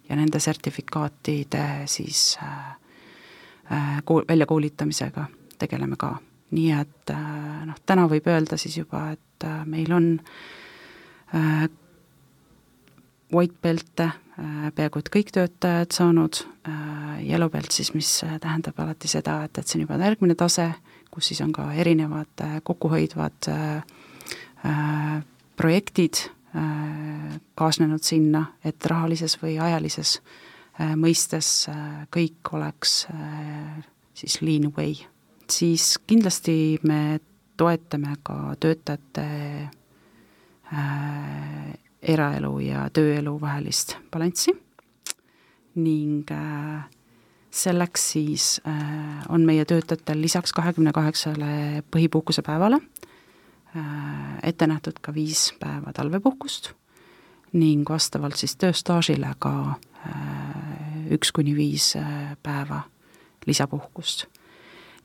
ja 0.09 0.17
nende 0.17 0.41
sertifikaatide 0.41 1.65
siis 1.87 2.37
äh, 2.43 3.99
kool, 4.05 4.25
väljakoolitamisega 4.29 5.27
tegeleme 5.59 5.97
ka. 5.99 6.17
nii 6.51 6.71
et 6.73 7.11
noh, 7.69 7.77
täna 7.85 8.07
võib 8.09 8.25
öelda 8.33 8.57
siis 8.57 8.79
juba, 8.79 9.11
et 9.13 9.45
meil 9.69 9.93
on 9.93 10.07
white 13.35 13.59
belt'e 13.61 14.07
peaaegu 14.75 15.01
et 15.03 15.11
kõik 15.13 15.33
töötajad 15.35 15.95
saanud, 15.95 16.41
äh, 16.69 17.19
yellow 17.27 17.51
belt 17.51 17.75
siis, 17.75 17.91
mis 17.95 18.11
tähendab 18.23 18.79
alati 18.79 19.11
seda, 19.11 19.41
et, 19.49 19.59
et 19.59 19.67
see 19.67 19.81
on 19.81 19.87
juba 19.87 19.99
järgmine 19.99 20.37
tase, 20.39 20.69
kus 21.11 21.31
siis 21.31 21.41
on 21.43 21.53
ka 21.57 21.71
erinevad 21.75 22.45
äh, 22.45 22.59
kokkuhoidvad 22.67 23.51
projektid 25.59 26.25
kaasnenud 27.55 28.03
sinna, 28.03 28.41
et 28.67 28.87
rahalises 28.91 29.37
või 29.39 29.53
ajalises 29.63 30.17
mõistes 30.99 31.69
kõik 32.11 32.51
oleks 32.57 32.95
siis 34.19 34.41
lean 34.43 34.73
way. 34.75 34.97
siis 35.51 35.99
kindlasti 36.07 36.81
me 36.83 37.21
toetame 37.57 38.17
ka 38.27 38.57
töötajate 38.59 39.29
eraelu 42.03 42.59
ja 42.63 42.87
tööelu 42.95 43.35
vahelist 43.41 43.97
balanssi 44.13 44.55
ning 45.79 46.31
äh, 46.31 46.85
selleks 47.51 48.11
siis 48.13 48.61
äh, 48.67 49.25
on 49.29 49.47
meie 49.47 49.65
töötajatel 49.65 50.21
lisaks 50.23 50.53
kahekümne 50.53 50.93
kaheksale 50.93 51.83
põhipuhkusepäevale 51.95 52.81
äh, 53.77 54.39
ette 54.43 54.67
nähtud 54.67 55.01
ka 55.03 55.15
viis 55.15 55.53
päeva 55.61 55.93
talvepuhkust 55.93 56.73
ning 57.53 57.89
vastavalt 57.89 58.37
siis 58.37 58.57
tööstaažile 58.61 59.33
ka 59.41 59.53
üks 61.11 61.33
kuni 61.33 61.55
viis 61.57 61.95
päeva 62.45 62.83
lisapuhkust. 63.49 64.27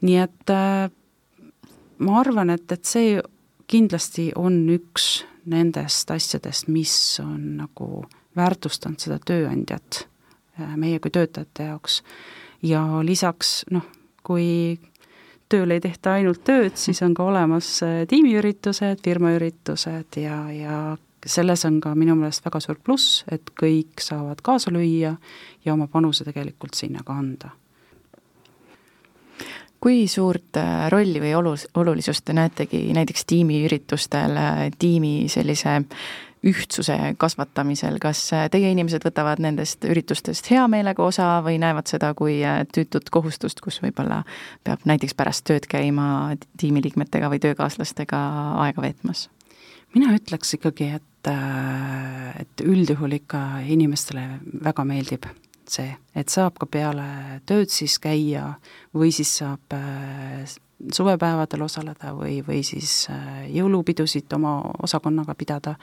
nii 0.01 0.17
et 0.19 0.51
ma 1.97 2.17
arvan, 2.19 2.51
et, 2.51 2.71
et 2.71 2.85
see 2.85 3.21
kindlasti 3.67 4.31
on 4.35 4.59
üks 4.75 5.23
nendest 5.45 6.11
asjadest, 6.11 6.67
mis 6.67 7.19
on 7.23 7.57
nagu 7.57 8.05
väärtustanud 8.35 9.01
seda 9.01 9.19
tööandjat 9.25 10.03
äh, 10.59 10.75
meie 10.77 10.99
kui 10.99 11.11
töötajate 11.11 11.69
jaoks. 11.71 12.01
ja 12.63 12.83
lisaks 13.03 13.63
noh, 13.71 13.85
kui 14.23 14.79
tööl 15.49 15.75
ei 15.75 15.81
tehta 15.83 16.17
ainult 16.17 16.43
tööd, 16.43 16.77
siis 16.79 17.01
on 17.05 17.13
ka 17.13 17.23
olemas 17.23 17.75
äh, 17.83 18.03
tiimiüritused, 18.09 19.03
firmaüritused 19.03 20.21
ja, 20.21 20.37
ja 20.51 20.77
selles 21.25 21.65
on 21.65 21.79
ka 21.81 21.95
minu 21.95 22.15
meelest 22.19 22.45
väga 22.45 22.59
suur 22.63 22.79
pluss, 22.83 23.23
et 23.31 23.53
kõik 23.59 24.01
saavad 24.03 24.41
kaasa 24.43 24.71
lüüa 24.73 25.15
ja 25.65 25.73
oma 25.73 25.87
panuse 25.87 26.25
tegelikult 26.27 26.75
sinna 26.79 27.03
ka 27.05 27.19
anda 27.19 27.53
kui 29.83 30.07
suurt 30.07 30.57
äh, 30.59 30.87
rolli 30.91 31.19
või 31.19 31.33
olus, 31.35 31.65
olulisust 31.75 32.23
te 32.25 32.35
näetegi 32.35 32.85
näiteks 32.95 33.25
tiimiüritustel, 33.27 34.37
äh, 34.39 34.61
tiimi 34.79 35.27
sellise 35.31 35.81
ühtsuse 36.43 36.95
kasvatamisel, 37.19 37.99
kas 38.03 38.21
äh, 38.35 38.45
teie 38.51 38.71
inimesed 38.71 39.03
võtavad 39.03 39.43
nendest 39.43 39.83
üritustest 39.87 40.47
hea 40.51 40.63
meelega 40.71 41.03
osa 41.03 41.27
või 41.43 41.59
näevad 41.59 41.91
seda 41.91 42.13
kui 42.15 42.39
tüütut 42.75 43.11
kohustust, 43.11 43.59
kus 43.63 43.81
võib-olla 43.83 44.23
peab 44.63 44.87
näiteks 44.87 45.19
pärast 45.19 45.47
tööd 45.51 45.67
käima 45.71 46.07
tiimiliikmetega 46.59 47.31
või 47.31 47.43
töökaaslastega 47.43 48.25
aega 48.63 48.87
veetmas? 48.87 49.27
mina 49.93 50.15
ütleks 50.15 50.55
ikkagi, 50.55 50.93
et, 50.95 51.31
et 52.39 52.63
üldjuhul 52.63 53.19
ikka 53.19 53.43
inimestele 53.75 54.29
väga 54.63 54.87
meeldib 54.87 55.27
see, 55.71 55.93
et 56.15 56.29
saab 56.29 56.57
ka 56.59 56.67
peale 56.69 57.05
tööd 57.49 57.71
siis 57.73 57.99
käia 58.01 58.53
või 58.95 59.11
siis 59.15 59.31
saab 59.39 59.75
äh, 59.77 60.43
suvepäevadel 60.91 61.63
osaleda 61.65 62.13
või, 62.17 62.41
või 62.45 62.63
siis 62.67 63.07
äh, 63.11 63.45
jõulupidusid 63.53 64.31
oma 64.35 64.59
osakonnaga 64.83 65.35
pidada. 65.35 65.75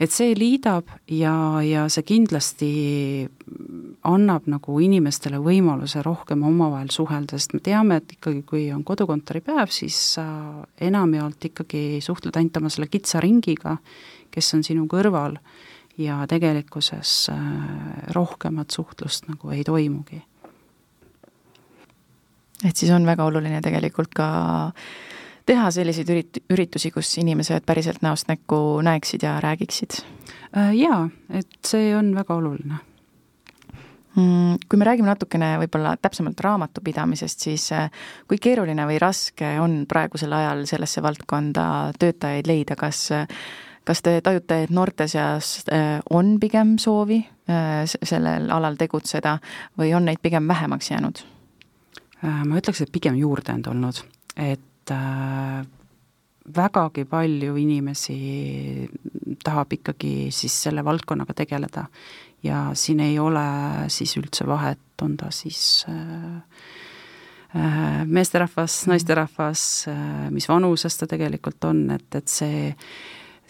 et 0.00 0.12
see 0.12 0.34
liidab 0.34 0.88
ja, 1.12 1.60
ja 1.62 1.88
see 1.88 2.02
kindlasti 2.02 2.68
annab 4.08 4.46
nagu 4.48 4.78
inimestele 4.80 5.38
võimaluse 5.44 6.02
rohkem 6.02 6.42
omavahel 6.48 6.88
suhelda, 6.90 7.38
sest 7.38 7.52
me 7.52 7.60
teame, 7.60 8.00
et 8.00 8.12
ikkagi 8.16 8.42
kui 8.48 8.70
on 8.72 8.84
kodukontori 8.84 9.42
päev, 9.44 9.68
siis 9.68 9.98
sa 10.14 10.24
enamjaolt 10.80 11.50
ikkagi 11.50 12.00
suhtled 12.00 12.36
ainult 12.36 12.56
oma 12.56 12.72
selle 12.72 12.88
kitsa 12.88 13.20
ringiga, 13.20 13.76
kes 14.30 14.54
on 14.56 14.64
sinu 14.64 14.86
kõrval 14.88 15.36
ja 16.00 16.24
tegelikkuses 16.28 17.28
äh, 17.32 17.38
rohkemat 18.14 18.70
suhtlust 18.70 19.28
nagu 19.28 19.50
ei 19.50 19.64
toimugi. 19.64 20.22
et 22.68 22.76
siis 22.76 22.90
on 22.92 23.06
väga 23.06 23.24
oluline 23.24 23.60
tegelikult 23.64 24.14
ka 24.14 24.28
teha 25.46 25.70
selliseid 25.70 26.10
ürit-, 26.12 26.42
üritusi, 26.50 26.90
kus 26.90 27.12
inimesed 27.18 27.64
päriselt 27.66 28.02
näost 28.02 28.28
näkku 28.28 28.80
näeksid 28.84 29.22
ja 29.22 29.38
räägiksid? 29.40 30.02
Äh, 30.56 30.74
jaa, 30.76 31.08
et 31.30 31.58
see 31.66 31.94
on 31.96 32.14
väga 32.14 32.36
oluline 32.36 32.80
mm, 34.16 34.60
kui 34.68 34.78
me 34.78 34.88
räägime 34.88 35.10
natukene 35.10 35.54
võib-olla 35.64 35.96
täpsemalt 36.02 36.40
raamatupidamisest, 36.40 37.48
siis 37.48 37.70
äh, 37.72 37.90
kui 38.28 38.38
keeruline 38.42 38.86
või 38.88 39.00
raske 39.02 39.56
on 39.62 39.82
praegusel 39.88 40.32
ajal 40.32 40.64
sellesse 40.70 41.02
valdkonda 41.02 41.66
töötajaid 41.98 42.48
leida, 42.50 42.76
kas 42.76 43.08
kas 43.84 44.02
te 44.02 44.20
tajute, 44.24 44.62
et 44.64 44.70
noorte 44.74 45.08
seas 45.08 45.64
äh, 45.72 45.98
on 46.10 46.38
pigem 46.40 46.76
soovi 46.78 47.20
äh, 47.50 47.82
sellel 47.86 48.50
alal 48.52 48.78
tegutseda 48.80 49.38
või 49.78 49.94
on 49.96 50.08
neid 50.08 50.22
pigem 50.22 50.48
vähemaks 50.48 50.90
jäänud? 50.90 51.26
ma 52.20 52.58
ütleks, 52.58 52.82
et 52.84 52.90
pigem 52.92 53.14
juurde 53.16 53.54
on 53.54 53.62
tulnud, 53.64 54.02
et 54.36 54.90
äh, 54.92 55.62
vägagi 56.56 57.04
palju 57.08 57.56
inimesi 57.56 58.88
tahab 59.44 59.72
ikkagi 59.72 60.28
siis 60.34 60.56
selle 60.66 60.84
valdkonnaga 60.84 61.34
tegeleda 61.38 61.86
ja 62.42 62.70
siin 62.74 63.00
ei 63.04 63.18
ole 63.18 63.44
siis 63.92 64.16
üldse 64.20 64.46
vahet, 64.48 64.80
on 65.02 65.16
ta 65.16 65.30
siis 65.34 65.86
äh, 65.88 66.42
äh 67.56 68.06
meesterahvas, 68.06 68.86
naisterahvas 68.86 69.62
äh,, 69.88 70.30
mis 70.30 70.48
vanuses 70.48 70.96
ta 70.96 71.06
tegelikult 71.06 71.64
on, 71.64 71.90
et, 71.90 72.14
et 72.14 72.28
see, 72.28 72.74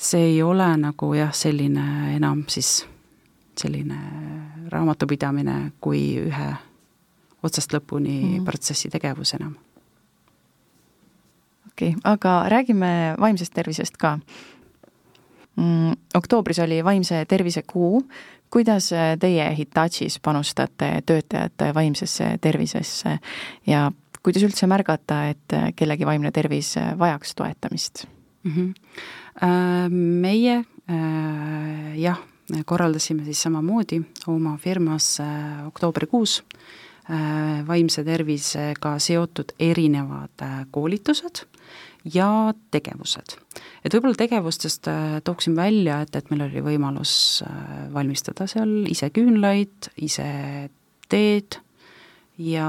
see 0.01 0.33
ei 0.33 0.43
ole 0.43 0.67
nagu 0.81 1.13
jah, 1.15 1.33
selline 1.37 2.17
enam 2.17 2.45
siis 2.49 2.87
selline 3.61 3.99
raamatupidamine 4.73 5.73
kui 5.81 6.03
ühe 6.23 6.51
otsast 7.43 7.75
lõpuni 7.75 8.15
mm 8.21 8.31
-hmm. 8.39 8.45
protsessi 8.45 8.89
tegevus 8.89 9.35
enam 9.35 9.55
okei 11.69 11.89
okay,, 11.89 12.01
aga 12.05 12.45
räägime 12.49 13.15
vaimsest 13.21 13.55
tervisest 13.55 13.97
ka 13.97 14.19
mm,. 15.57 15.93
oktoobris 16.15 16.59
oli 16.59 16.85
vaimse 16.85 17.25
tervise 17.25 17.63
kuu, 17.63 18.03
kuidas 18.51 18.91
teie 19.21 19.57
Hitachis 19.57 20.21
panustate 20.21 21.03
töötajate 21.07 21.75
vaimsesse 21.75 22.39
tervisesse 22.41 23.19
ja 23.67 23.93
kuidas 24.23 24.43
üldse 24.43 24.67
märgata, 24.67 25.29
et 25.29 25.77
kellegi 25.77 26.07
vaimne 26.07 26.31
tervis 26.31 26.75
vajaks 26.99 27.35
toetamist 27.35 28.07
mm? 28.43 28.53
-hmm. 28.53 28.75
Meie 29.91 30.57
äh, 30.57 31.99
jah, 32.01 32.19
korraldasime 32.67 33.25
siis 33.25 33.43
samamoodi 33.43 34.03
oma 34.27 34.57
firmas 34.59 35.21
äh, 35.21 35.67
oktoobrikuus 35.67 36.43
vaimse 37.67 38.05
tervisega 38.05 38.99
seotud 39.03 39.53
erinevad 39.59 40.45
koolitused 40.71 41.41
ja 42.15 42.55
tegevused. 42.71 43.35
et 43.85 43.95
võib-olla 43.95 44.15
tegevustest 44.15 44.87
tooksin 45.25 45.57
välja, 45.57 46.01
et, 46.01 46.15
et 46.17 46.31
meil 46.31 46.45
oli 46.47 46.63
võimalus 46.63 47.43
valmistada 47.93 48.47
seal 48.47 48.87
ise 48.87 49.11
küünlaid, 49.11 49.91
ise 49.97 50.71
teed 51.09 51.59
ja 52.41 52.69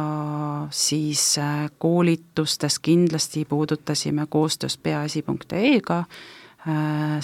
siis 0.70 1.38
äh, 1.40 1.70
koolitustes 1.80 2.80
kindlasti 2.80 3.46
puudutasime 3.46 4.28
koostöös 4.30 4.78
peaasi.ee-ga 4.78 6.04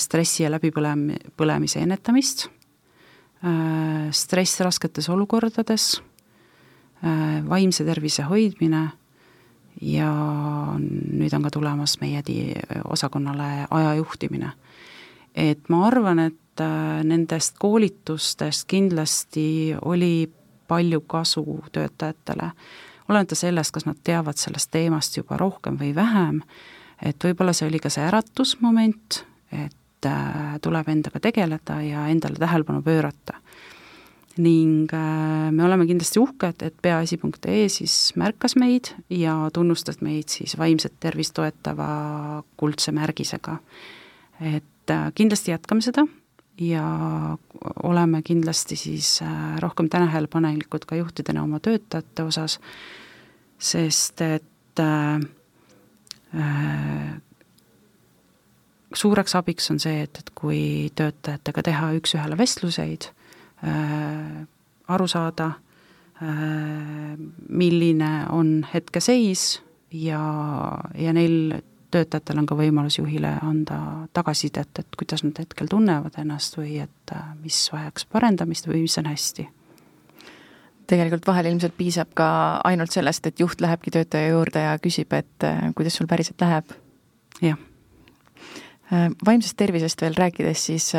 stressi 0.02 0.44
ja 0.44 0.50
läbipõlem-, 0.50 1.12
põlemise 1.38 1.84
ennetamist, 1.86 2.48
stress 4.10 4.64
rasketes 4.66 5.10
olukordades, 5.14 6.00
vaimse 7.46 7.86
tervise 7.86 8.26
hoidmine 8.26 8.80
ja 9.82 10.12
nüüd 10.78 11.34
on 11.36 11.46
ka 11.46 11.52
tulemas 11.54 11.98
meie 12.02 12.24
di-, 12.26 12.56
osakonnale 12.90 13.68
aja 13.70 13.94
juhtimine. 14.00 14.52
et 15.36 15.70
ma 15.70 15.86
arvan, 15.88 16.20
et 16.20 16.62
äh, 16.62 17.04
nendest 17.06 17.60
koolitustest 17.60 18.66
kindlasti 18.68 19.76
oli 19.82 20.30
palju 20.68 21.02
kasu 21.08 21.44
töötajatele, 21.72 22.52
olenemata 23.10 23.36
sellest, 23.36 23.74
kas 23.76 23.88
nad 23.88 24.00
teavad 24.04 24.40
sellest 24.40 24.72
teemast 24.72 25.18
juba 25.18 25.38
rohkem 25.40 25.80
või 25.80 25.94
vähem, 25.96 26.42
et 27.04 27.24
võib-olla 27.24 27.54
see 27.56 27.70
oli 27.70 27.80
ka 27.84 27.92
see 27.94 28.06
äratusmoment, 28.08 29.22
et 29.56 30.08
äh, 30.10 30.58
tuleb 30.62 30.90
endaga 30.92 31.22
tegeleda 31.24 31.82
ja 31.86 32.08
endale 32.12 32.40
tähelepanu 32.42 32.82
pöörata. 32.86 33.40
Ning 34.38 34.92
äh, 34.94 35.50
me 35.52 35.66
oleme 35.66 35.88
kindlasti 35.90 36.22
uhked, 36.22 36.62
et 36.62 36.76
peaasi.ee 36.82 37.66
siis 37.74 38.14
märkas 38.20 38.58
meid 38.60 38.92
ja 39.10 39.40
tunnustas 39.54 40.02
meid 40.06 40.30
siis 40.30 40.58
vaimset 40.60 41.00
tervist 41.00 41.34
toetava 41.34 42.44
kuldse 42.58 42.92
märgisega. 42.92 43.58
et 44.42 44.92
äh, 44.94 45.12
kindlasti 45.16 45.52
jätkame 45.52 45.82
seda 45.82 46.06
ja 46.58 47.38
oleme 47.84 48.22
kindlasti 48.26 48.76
siis 48.76 49.22
äh, 49.22 49.58
rohkem 49.62 49.90
tähelepanelikud 49.90 50.86
ka 50.90 50.96
juhtidena 50.96 51.44
oma 51.44 51.60
töötajate 51.60 52.24
osas, 52.24 52.60
sest 53.60 54.22
et 54.22 54.80
äh, 54.80 55.22
suureks 58.94 59.36
abiks 59.36 59.72
on 59.72 59.80
see, 59.80 60.02
et, 60.08 60.18
et 60.18 60.34
kui 60.36 60.92
töötajatega 60.96 61.64
teha 61.70 61.92
üks-ühele 62.00 62.38
vestluseid 62.38 63.12
Äh, 63.64 64.46
aru 64.88 65.08
saada, 65.08 65.52
äh, 66.22 67.18
milline 67.50 68.28
on 68.30 68.68
hetkeseis 68.74 69.64
ja, 69.92 70.22
ja 70.94 71.14
neil 71.14 71.58
töötajatel 71.92 72.42
on 72.42 72.48
ka 72.50 72.58
võimalus 72.60 72.98
juhile 73.00 73.38
anda 73.42 74.08
tagasisidet, 74.14 74.80
et 74.80 74.98
kuidas 75.00 75.24
nad 75.24 75.38
hetkel 75.40 75.70
tunnevad 75.72 76.18
ennast 76.22 76.58
või 76.60 76.82
et 76.84 77.14
äh, 77.16 77.30
mis 77.44 77.60
vajaks 77.74 78.08
parendamist 78.12 78.68
või 78.68 78.84
mis 78.88 78.98
on 79.02 79.12
hästi 79.12 79.48
tegelikult 80.88 81.26
vahel 81.28 81.50
ilmselt 81.50 81.74
piisab 81.76 82.14
ka 82.16 82.28
ainult 82.64 82.94
sellest, 82.96 83.26
et 83.28 83.42
juht 83.44 83.60
lähebki 83.60 83.92
töötaja 83.92 84.30
juurde 84.32 84.62
ja 84.64 84.78
küsib, 84.80 85.12
et 85.12 85.48
kuidas 85.76 85.98
sul 86.00 86.08
päriselt 86.08 86.40
läheb. 86.42 86.72
jah. 87.42 87.58
vaimsest 89.26 89.58
tervisest 89.60 90.02
veel 90.02 90.16
rääkides, 90.16 90.66
siis 90.66 90.94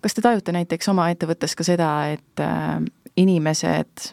kas 0.00 0.14
te 0.14 0.22
tajute 0.22 0.54
näiteks 0.54 0.88
oma 0.92 1.08
ettevõttes 1.12 1.56
ka 1.58 1.66
seda, 1.66 1.90
et 2.14 2.42
äh, 2.42 2.78
inimesed 3.18 4.10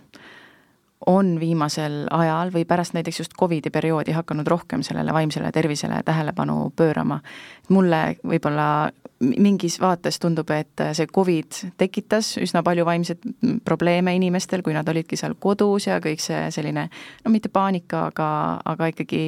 on 1.05 1.39
viimasel 1.39 2.03
ajal 2.11 2.51
või 2.53 2.65
pärast 2.67 2.93
näiteks 2.93 3.19
just 3.19 3.37
Covidi 3.39 3.69
perioodi 3.69 4.11
hakanud 4.15 4.47
rohkem 4.47 4.83
sellele 4.83 5.13
vaimsele 5.13 5.51
tervisele 5.51 6.01
tähelepanu 6.05 6.73
pöörama. 6.75 7.19
mulle 7.69 8.15
võib-olla 8.23 8.91
mingis 9.19 9.79
vaates 9.81 10.19
tundub, 10.19 10.49
et 10.51 10.81
see 10.93 11.07
Covid 11.07 11.59
tekitas 11.77 12.37
üsna 12.37 12.63
palju 12.63 12.85
vaimseid 12.85 13.23
probleeme 13.65 14.15
inimestel, 14.15 14.61
kui 14.61 14.73
nad 14.73 14.89
olidki 14.89 15.17
seal 15.19 15.35
kodus 15.39 15.87
ja 15.87 15.99
kõik 16.03 16.19
see 16.19 16.51
selline 16.51 16.89
no 17.25 17.31
mitte 17.31 17.49
paanika, 17.49 18.07
aga, 18.11 18.29
aga 18.65 18.91
ikkagi 18.91 19.23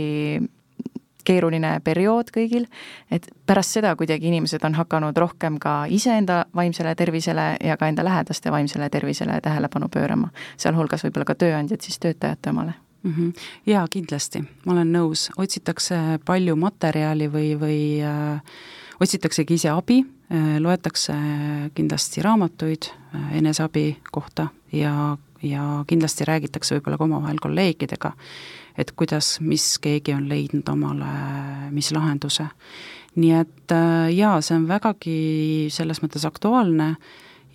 keeruline 1.25 1.79
periood 1.83 2.31
kõigil, 2.33 2.67
et 3.11 3.27
pärast 3.45 3.77
seda 3.77 3.95
kuidagi 3.95 4.29
inimesed 4.29 4.63
on 4.65 4.77
hakanud 4.77 5.17
rohkem 5.17 5.59
ka 5.61 5.83
iseenda 5.89 6.45
vaimsele 6.55 6.95
tervisele 6.95 7.55
ja 7.63 7.77
ka 7.77 7.89
enda 7.91 8.05
lähedaste 8.05 8.51
vaimsele 8.51 8.89
tervisele 8.89 9.39
tähelepanu 9.41 9.89
pöörama, 9.91 10.31
sealhulgas 10.57 11.05
võib-olla 11.05 11.29
ka 11.31 11.37
tööandjad 11.45 11.85
siis 11.85 11.99
töötajate 11.99 12.49
omale. 12.49 12.73
Mm. 13.03 13.13
-hmm. 13.13 13.33
Jaa, 13.65 13.87
kindlasti, 13.89 14.43
ma 14.65 14.73
olen 14.73 14.91
nõus, 14.93 15.29
otsitakse 15.37 15.95
palju 16.25 16.55
materjali 16.55 17.27
või, 17.29 17.53
või 17.59 17.79
äh, 18.01 18.41
otsitaksegi 18.99 19.53
ise 19.53 19.69
abi 19.69 19.99
äh,, 20.01 20.57
loetakse 20.59 21.13
kindlasti 21.73 22.21
raamatuid 22.21 22.89
äh, 22.89 23.37
eneseabi 23.37 23.97
kohta 24.11 24.47
ja, 24.71 25.17
ja 25.43 25.83
kindlasti 25.87 26.25
räägitakse 26.25 26.75
võib-olla 26.75 26.97
ka 26.97 27.03
omavahel 27.03 27.37
kolleegidega 27.41 28.13
et 28.77 28.91
kuidas, 28.91 29.37
mis 29.39 29.77
keegi 29.81 30.13
on 30.15 30.27
leidnud 30.29 30.67
omale, 30.71 31.11
mis 31.71 31.91
lahenduse. 31.95 32.47
nii 33.15 33.31
et 33.31 33.71
äh, 33.71 34.09
jaa, 34.11 34.41
see 34.43 34.57
on 34.57 34.67
vägagi 34.67 35.19
selles 35.71 36.01
mõttes 36.03 36.25
aktuaalne 36.27 36.95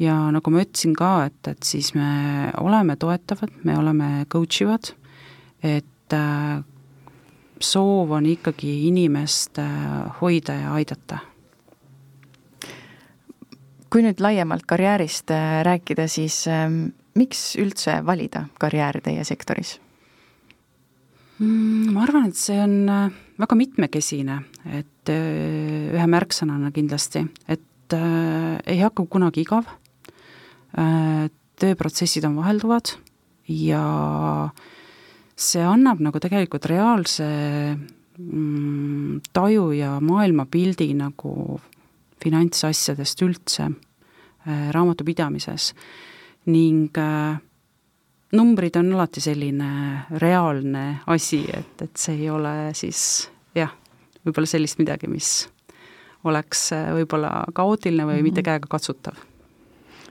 ja 0.01 0.15
nagu 0.33 0.51
ma 0.51 0.63
ütlesin 0.65 0.95
ka, 0.97 1.27
et, 1.29 1.41
et 1.53 1.63
siis 1.63 1.93
me 1.95 2.49
oleme 2.61 2.97
toetavad, 2.97 3.53
me 3.65 3.77
oleme 3.77 4.25
coach 4.33 4.63
ivad, 4.65 4.95
et 5.61 6.17
äh, 6.17 6.63
soov 7.61 8.17
on 8.17 8.27
ikkagi 8.27 8.87
inimest 8.89 9.61
äh, 9.61 10.23
hoida 10.23 10.57
ja 10.63 10.73
aidata 10.81 11.21
kui 13.91 14.05
nüüd 14.07 14.21
laiemalt 14.23 14.65
karjäärist 14.71 15.33
rääkida, 15.67 16.07
siis 16.09 16.45
ähm, 16.49 16.93
miks 17.19 17.57
üldse 17.59 17.99
valida 18.07 18.47
karjääri 18.63 19.03
teie 19.03 19.25
sektoris? 19.27 19.81
Mm, 21.41 21.95
ma 21.95 22.05
arvan, 22.05 22.29
et 22.29 22.37
see 22.37 22.59
on 22.61 22.75
äh, 22.93 23.13
väga 23.41 23.57
mitmekesine, 23.57 24.41
et 24.77 25.09
äh, 25.09 25.89
ühe 25.97 26.09
märksõnana 26.13 26.69
kindlasti, 26.75 27.23
et 27.49 27.97
äh, 27.97 28.59
ei 28.69 28.83
hakka 28.83 29.07
kunagi 29.09 29.47
igav 29.47 29.71
äh,, 30.77 31.31
tööprotsessid 31.61 32.25
on 32.29 32.37
vahelduvad 32.41 32.93
ja 33.53 33.85
see 35.41 35.65
annab 35.65 36.01
nagu 36.05 36.21
tegelikult 36.21 36.69
reaalse 36.71 37.27
mm, 38.21 39.21
taju 39.33 39.71
ja 39.77 39.97
maailmapildi 40.05 40.91
nagu 40.99 41.35
finantsasjadest 42.21 43.25
üldse 43.25 43.71
äh, 43.71 44.69
raamatupidamises 44.77 45.73
ning 46.53 46.97
äh, 47.01 47.41
numbrid 48.33 48.77
on 48.77 48.93
alati 48.95 49.21
selline 49.21 49.71
reaalne 50.23 51.01
asi, 51.07 51.45
et, 51.55 51.83
et 51.83 51.97
see 51.97 52.21
ei 52.23 52.31
ole 52.31 52.55
siis 52.79 53.31
jah, 53.55 53.73
võib-olla 54.27 54.47
sellist 54.47 54.79
midagi, 54.79 55.11
mis 55.11 55.49
oleks 56.25 56.71
äh, 56.77 56.93
võib-olla 57.01 57.47
kaootiline 57.55 58.05
või 58.05 58.13
mm 58.13 58.19
-hmm. 58.19 58.31
mitte 58.31 58.47
käega 58.47 58.71
katsutav 58.71 59.19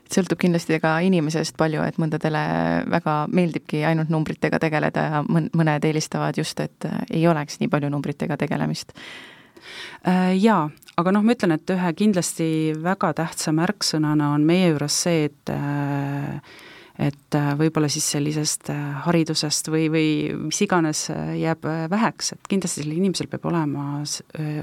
sõltub 0.09 0.39
kindlasti 0.41 0.79
ka 0.81 0.95
inimesest 1.05 1.57
palju, 1.59 1.83
et 1.85 1.97
mõndadele 2.01 2.41
väga 2.89 3.15
meeldibki 3.33 3.83
ainult 3.85 4.09
numbritega 4.09 4.59
tegeleda 4.61 5.03
ja 5.05 5.19
mõn-, 5.25 5.49
mõned 5.53 5.85
eelistavad 5.85 6.37
just, 6.37 6.59
et 6.59 6.87
ei 7.09 7.27
oleks 7.29 7.59
nii 7.59 7.69
palju 7.69 7.91
numbritega 7.93 8.37
tegelemist. 8.37 8.95
Äh, 10.07 10.33
jaa, 10.39 10.69
aga 10.97 11.13
noh, 11.13 11.25
ma 11.25 11.35
ütlen, 11.35 11.53
et 11.55 11.75
ühe 11.75 11.93
kindlasti 11.93 12.49
väga 12.81 13.13
tähtsa 13.21 13.53
märksõnana 13.55 14.33
on 14.33 14.47
meie 14.47 14.71
juures 14.71 14.97
see, 15.05 15.29
et 15.29 15.53
äh, 15.53 16.41
et 16.99 17.35
äh, 17.37 17.51
võib-olla 17.59 17.87
siis 17.91 18.07
sellisest 18.11 18.71
haridusest 19.05 19.69
või, 19.71 19.87
või 19.91 20.09
mis 20.49 20.59
iganes 20.65 21.05
jääb 21.39 21.67
väheks, 21.91 22.33
et 22.35 22.49
kindlasti 22.51 22.83
sellel 22.83 22.97
inimesel 22.99 23.29
peab 23.31 23.45
olema 23.47 24.01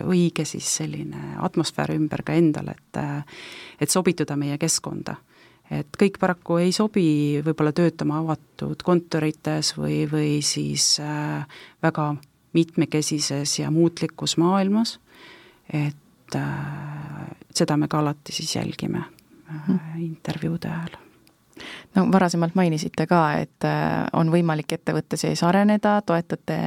õige 0.04 0.44
siis 0.44 0.68
selline 0.82 1.38
atmosfäär 1.46 1.94
ümber 1.96 2.26
ka 2.26 2.36
endal, 2.36 2.74
et 2.74 3.00
et 3.80 3.92
sobituda 3.92 4.36
meie 4.40 4.56
keskkonda. 4.60 5.16
Et 5.70 5.98
kõik 5.98 6.20
paraku 6.22 6.60
ei 6.62 6.72
sobi 6.74 7.42
võib-olla 7.42 7.72
töötama 7.74 8.20
avatud 8.22 8.82
kontorites 8.86 9.72
või, 9.78 10.04
või 10.10 10.38
siis 10.46 10.96
äh, 11.02 11.42
väga 11.82 12.12
mitmekesises 12.56 13.58
ja 13.58 13.72
muutlikus 13.74 14.36
maailmas, 14.40 14.96
et 15.66 16.38
äh, 16.38 17.32
seda 17.50 17.76
me 17.80 17.90
ka 17.90 17.98
alati 18.04 18.36
siis 18.36 18.54
jälgime 18.56 19.02
äh, 19.02 19.74
intervjuude 20.04 20.70
ajal 20.70 21.02
no 21.94 22.06
varasemalt 22.12 22.54
mainisite 22.54 23.06
ka, 23.08 23.20
et 23.40 23.64
äh, 23.64 24.04
on 24.16 24.30
võimalik 24.32 24.72
ettevõtte 24.76 25.18
sees 25.20 25.42
areneda, 25.46 25.98
toetate 26.06 26.58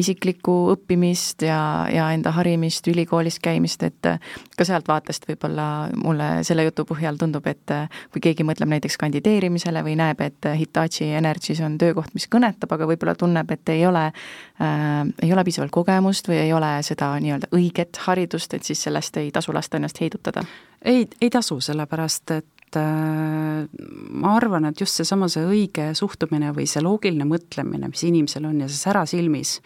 isiklikku 0.00 0.54
õppimist 0.74 1.44
ja, 1.46 1.60
ja 1.92 2.08
enda 2.14 2.32
harimist, 2.36 2.88
ülikoolis 2.90 3.40
käimist, 3.42 3.82
et 3.86 4.08
äh, 4.08 4.20
ka 4.56 4.66
sealt 4.68 4.88
vaatest 4.88 5.28
võib-olla 5.28 5.66
mulle 6.00 6.30
selle 6.46 6.64
jutu 6.68 6.86
põhjal 6.88 7.20
tundub, 7.20 7.46
et 7.50 7.74
äh, 7.74 8.00
kui 8.12 8.22
keegi 8.24 8.46
mõtleb 8.46 8.72
näiteks 8.74 8.98
kandideerimisele 9.00 9.84
või 9.86 9.96
näeb, 10.00 10.22
et 10.24 10.50
Hitachi 10.56 11.12
Energys 11.20 11.60
on 11.64 11.76
töökoht, 11.80 12.14
mis 12.16 12.28
kõnetab, 12.30 12.72
aga 12.76 12.88
võib-olla 12.90 13.16
tunneb, 13.18 13.50
et 13.56 13.74
ei 13.74 13.84
ole 13.88 14.06
äh,, 14.08 15.04
ei 15.22 15.32
ole 15.32 15.44
piisavalt 15.44 15.74
kogemust 15.74 16.30
või 16.30 16.40
ei 16.44 16.54
ole 16.56 16.78
seda 16.86 17.12
nii-öelda 17.20 17.52
õiget 17.56 18.00
haridust, 18.06 18.54
et 18.54 18.66
siis 18.66 18.82
sellest 18.88 19.16
ei 19.20 19.30
tasu 19.34 19.54
lasta 19.56 19.80
ennast 19.80 20.00
heidutada? 20.00 20.44
ei, 20.84 21.04
ei 21.20 21.30
tasu, 21.30 21.60
sellepärast 21.60 22.30
et 22.38 22.59
et 22.70 22.76
äh, 22.76 23.66
ma 24.14 24.34
arvan, 24.36 24.68
et 24.68 24.80
just 24.80 24.94
seesama, 25.00 25.28
see 25.28 25.42
õige 25.42 25.90
suhtumine 25.98 26.52
või 26.54 26.68
see 26.70 26.82
loogiline 26.84 27.26
mõtlemine, 27.26 27.88
mis 27.90 28.04
inimesel 28.06 28.46
on 28.46 28.60
ja 28.62 28.68
see 28.70 28.78
sära 28.78 29.02
silmis, 29.10 29.56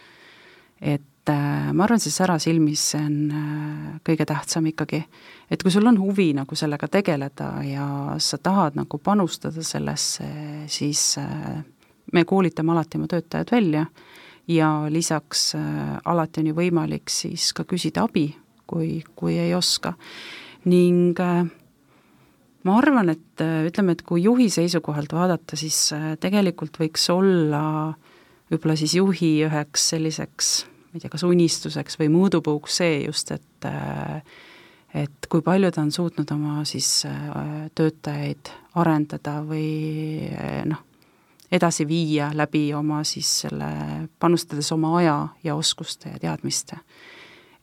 et 0.81 1.29
äh, 1.29 1.67
ma 1.69 1.85
arvan, 1.85 2.01
see 2.01 2.13
sära 2.13 2.39
silmis, 2.41 2.81
see 2.93 3.03
on 3.05 3.19
äh, 3.29 3.91
kõige 4.05 4.25
tähtsam 4.25 4.65
ikkagi. 4.71 5.03
et 5.49 5.61
kui 5.61 5.71
sul 5.71 5.85
on 5.85 5.99
huvi 6.01 6.31
nagu 6.33 6.57
sellega 6.57 6.87
tegeleda 6.89 7.49
ja 7.63 7.87
sa 8.17 8.37
tahad 8.37 8.75
nagu 8.75 8.97
panustada 8.97 9.61
sellesse, 9.63 10.25
siis 10.67 11.19
me 12.13 12.23
koolitame 12.25 12.73
alati 12.73 12.97
oma 12.97 13.07
töötajad 13.07 13.51
välja 13.51 13.85
ja 14.47 14.87
lisaks 14.89 15.53
alati 16.05 16.41
on 16.41 16.49
ju 16.49 16.57
võimalik 16.57 17.09
siis 17.09 17.51
ka 17.53 17.67
küsida 17.69 18.07
abi, 18.09 18.31
kui, 18.65 19.03
kui 19.15 19.37
ei 19.37 19.53
oska. 19.53 19.93
ning 20.65 21.19
äh, 21.21 21.45
ma 22.65 22.79
arvan, 22.79 23.11
et 23.13 23.43
äh, 23.43 23.65
ütleme, 23.69 23.95
et 23.95 24.03
kui 24.05 24.23
juhi 24.25 24.47
seisukohalt 24.53 25.13
vaadata, 25.15 25.57
siis 25.59 25.77
äh, 25.95 26.13
tegelikult 26.21 26.79
võiks 26.81 27.05
olla 27.13 27.61
võib-olla 28.51 28.75
siis 28.77 28.95
juhi 28.97 29.37
üheks 29.45 29.89
selliseks, 29.93 30.49
ma 30.89 30.97
ei 30.97 31.03
tea, 31.03 31.13
kas 31.13 31.25
unistuseks 31.27 31.99
või 32.01 32.11
mõõdupuuks 32.13 32.81
see 32.81 32.99
just, 33.05 33.31
et 33.35 33.69
äh, 33.69 34.19
et 34.95 35.27
kui 35.27 35.43
palju 35.43 35.73
ta 35.75 35.81
on 35.83 35.89
suutnud 35.91 36.29
oma 36.31 36.61
siis 36.63 36.87
töötajaid 37.75 38.51
arendada 38.79 39.41
või 39.43 40.29
noh, 40.71 40.79
edasi 41.51 41.83
viia 41.89 42.29
läbi 42.31 42.69
oma 42.73 43.01
siis 43.03 43.27
selle, 43.43 43.67
panustades 44.23 44.71
oma 44.71 44.93
aja 45.01 45.17
ja 45.43 45.57
oskuste 45.59 46.13
ja 46.13 46.21
teadmiste. 46.21 46.79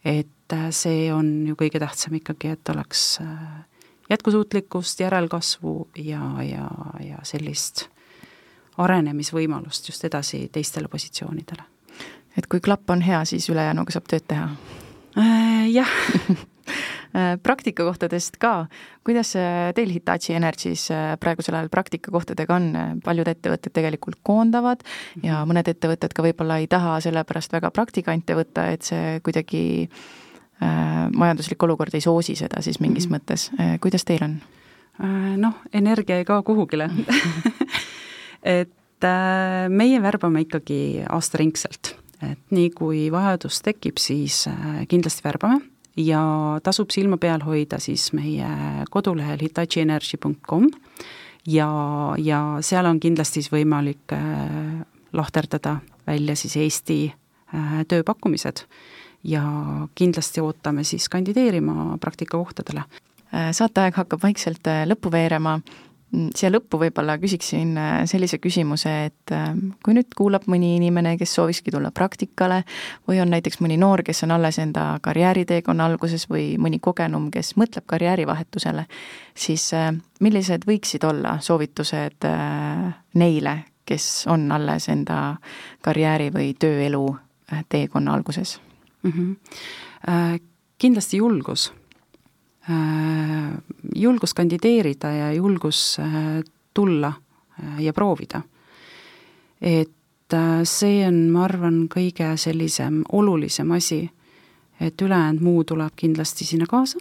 et 0.04 0.56
see 0.74 1.06
on 1.14 1.46
ju 1.46 1.56
kõige 1.56 1.80
tähtsam 1.80 2.18
ikkagi, 2.18 2.52
et 2.52 2.68
oleks 2.68 3.16
äh, 3.24 3.62
jätkusuutlikkust, 4.12 5.00
järelkasvu 5.00 5.88
ja, 5.96 6.20
ja, 6.44 6.68
ja 7.00 7.18
sellist 7.26 7.86
arenemisvõimalust 8.80 9.88
just 9.88 10.04
edasi 10.08 10.46
teistele 10.52 10.88
positsioonidele. 10.88 11.64
et 12.38 12.46
kui 12.46 12.60
klapp 12.60 12.90
on 12.90 13.02
hea, 13.04 13.24
siis 13.28 13.48
ülejäänuga 13.52 13.92
saab 13.92 14.08
tööd 14.08 14.28
teha 14.28 14.48
äh,? 15.18 15.68
Jah 15.72 15.92
äh, 17.16 17.36
praktikakohtadest 17.42 18.36
ka, 18.40 18.66
kuidas 19.04 19.34
teil 19.76 19.92
Hitachi 19.92 20.36
Energys 20.36 20.88
äh, 20.90 21.12
praegusel 21.20 21.56
ajal 21.56 21.68
praktikakohtadega 21.72 22.56
on, 22.56 22.72
paljud 23.04 23.28
ettevõtted 23.28 23.76
tegelikult 23.76 24.20
koondavad 24.22 24.84
ja 25.22 25.42
mhm. 25.42 25.52
mõned 25.52 25.72
ettevõtted 25.72 26.16
ka 26.16 26.24
võib-olla 26.26 26.60
ei 26.60 26.68
taha 26.68 26.98
sellepärast 27.04 27.52
väga 27.52 27.70
praktikante 27.70 28.36
võtta, 28.36 28.68
et 28.72 28.88
see 28.88 29.20
kuidagi 29.24 29.62
äh, 29.86 30.02
Äh, 30.02 30.20
majanduslik 31.16 31.62
olukord 31.62 31.94
ei 31.94 32.04
soosi 32.04 32.36
seda 32.38 32.62
siis 32.62 32.80
mingis 32.80 33.08
mm 33.08 33.14
-hmm. 33.14 33.20
mõttes, 33.20 33.50
äh, 33.60 33.80
kuidas 33.80 34.04
teil 34.04 34.24
on? 34.24 34.36
Äh, 35.04 35.36
noh, 35.36 35.54
energia 35.72 36.18
ei 36.18 36.24
kao 36.24 36.42
kuhugile. 36.42 36.90
Et 38.42 38.70
meie 39.68 40.02
värbame 40.02 40.40
ikkagi 40.40 41.02
aastaringselt, 41.10 41.96
et 42.22 42.38
nii 42.50 42.70
kui 42.70 43.10
vajadus 43.10 43.62
tekib, 43.62 43.98
siis 43.98 44.48
kindlasti 44.88 45.24
värbame. 45.24 45.60
Ja 45.96 46.22
tasub 46.62 46.90
silma 46.90 47.16
peal 47.16 47.42
hoida 47.42 47.78
siis 47.78 48.12
meie 48.12 48.46
kodulehel 48.90 49.38
hitachienergy.com 49.42 50.68
ja, 51.46 51.68
ja 52.18 52.58
seal 52.60 52.86
on 52.86 53.00
kindlasti 53.00 53.42
siis 53.42 53.52
võimalik 53.52 54.14
lahterdada 55.12 55.76
välja 56.06 56.36
siis 56.36 56.56
Eesti 56.56 57.14
tööpakkumised 57.88 58.64
ja 59.24 59.42
kindlasti 59.94 60.40
ootame 60.40 60.84
siis 60.84 61.08
kandideerima 61.08 61.98
praktikakohtadele. 62.00 62.82
saateaeg 63.52 63.94
hakkab 63.96 64.20
vaikselt 64.22 64.66
äh, 64.68 64.82
lõppu 64.84 65.08
veerema, 65.12 65.54
mm, 65.56 66.32
siia 66.36 66.50
lõppu 66.50 66.76
võib-olla 66.82 67.14
küsiksin 67.18 67.70
äh, 67.80 67.92
sellise 68.10 68.36
küsimuse, 68.42 68.90
et 69.06 69.32
äh, 69.32 69.54
kui 69.84 69.94
nüüd 69.96 70.10
kuulab 70.16 70.44
mõni 70.52 70.74
inimene, 70.76 71.14
kes 71.18 71.32
soovikski 71.38 71.72
tulla 71.72 71.90
praktikale 71.90 72.62
või 73.08 73.22
on 73.22 73.32
näiteks 73.32 73.62
mõni 73.64 73.78
noor, 73.80 74.02
kes 74.04 74.20
on 74.26 74.34
alles 74.36 74.58
enda 74.60 74.98
karjääriteekonna 75.02 75.86
alguses 75.86 76.26
või 76.28 76.58
mõni 76.60 76.80
kogenum, 76.80 77.30
kes 77.32 77.54
mõtleb 77.56 77.86
karjäärivahetusele, 77.86 78.84
siis 79.34 79.70
millised 80.20 80.66
võiksid 80.68 81.06
olla 81.08 81.38
soovitused 81.40 82.28
neile, 83.14 83.56
kes 83.88 84.26
on 84.28 84.44
alles 84.52 84.90
enda 84.92 85.38
karjääri 85.80 86.28
või 86.34 86.52
tööelu 86.58 87.06
teekonna 87.72 88.12
alguses? 88.12 88.58
Mm. 89.02 89.12
-hmm. 89.12 90.40
Kindlasti 90.78 91.16
julgus. 91.16 91.72
Äh, 92.70 93.58
julgus 93.94 94.34
kandideerida 94.34 95.10
ja 95.12 95.32
julgus 95.32 95.96
äh, 95.98 96.42
tulla 96.74 97.12
ja 97.78 97.92
proovida. 97.92 98.42
et 99.60 99.90
see 100.64 101.06
on, 101.06 101.30
ma 101.30 101.44
arvan, 101.44 101.88
kõige 101.88 102.36
sellisem 102.36 103.02
olulisem 103.12 103.70
asi, 103.70 104.10
et 104.80 105.02
ülejäänud 105.02 105.42
muu 105.42 105.64
tuleb 105.64 105.92
kindlasti 105.96 106.44
sinna 106.44 106.66
kaasa 106.66 106.98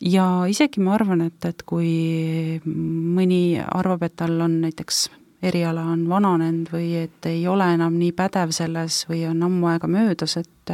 ja 0.00 0.26
isegi 0.48 0.80
ma 0.80 0.94
arvan, 0.96 1.24
et, 1.28 1.44
et 1.44 1.62
kui 1.68 2.60
mõni 2.64 3.60
arvab, 3.60 4.04
et 4.06 4.16
tal 4.16 4.38
on 4.40 4.60
näiteks 4.64 5.08
eriala 5.42 5.86
on 5.92 6.04
vananenud 6.08 6.68
või 6.72 6.92
et 7.04 7.26
ei 7.26 7.46
ole 7.48 7.66
enam 7.74 7.96
nii 7.98 8.12
pädev 8.16 8.52
selles 8.52 9.04
või 9.08 9.24
on 9.30 9.42
ammu 9.42 9.70
aega 9.72 9.88
möödas, 9.88 10.36
et 10.36 10.72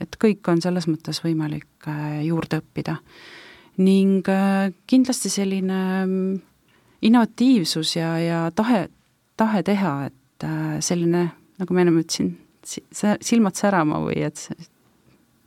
et 0.00 0.16
kõik 0.22 0.48
on 0.50 0.60
selles 0.62 0.88
mõttes 0.90 1.20
võimalik 1.22 1.88
äh, 1.88 2.22
juurde 2.26 2.60
õppida. 2.62 2.96
ning 3.78 4.28
äh, 4.28 4.72
kindlasti 4.86 5.28
selline 5.30 5.80
mm, 6.06 6.40
innovatiivsus 7.02 7.96
ja, 7.96 8.16
ja 8.18 8.38
tahe, 8.50 8.88
tahe 9.36 9.62
teha, 9.62 10.06
et 10.06 10.44
äh, 10.44 10.80
selline, 10.80 11.28
nagu 11.60 11.74
ma 11.74 11.84
ennem 11.84 12.00
ütlesin, 12.00 12.34
silmad 12.64 13.54
särama 13.54 14.00
või 14.02 14.24
et 14.26 14.40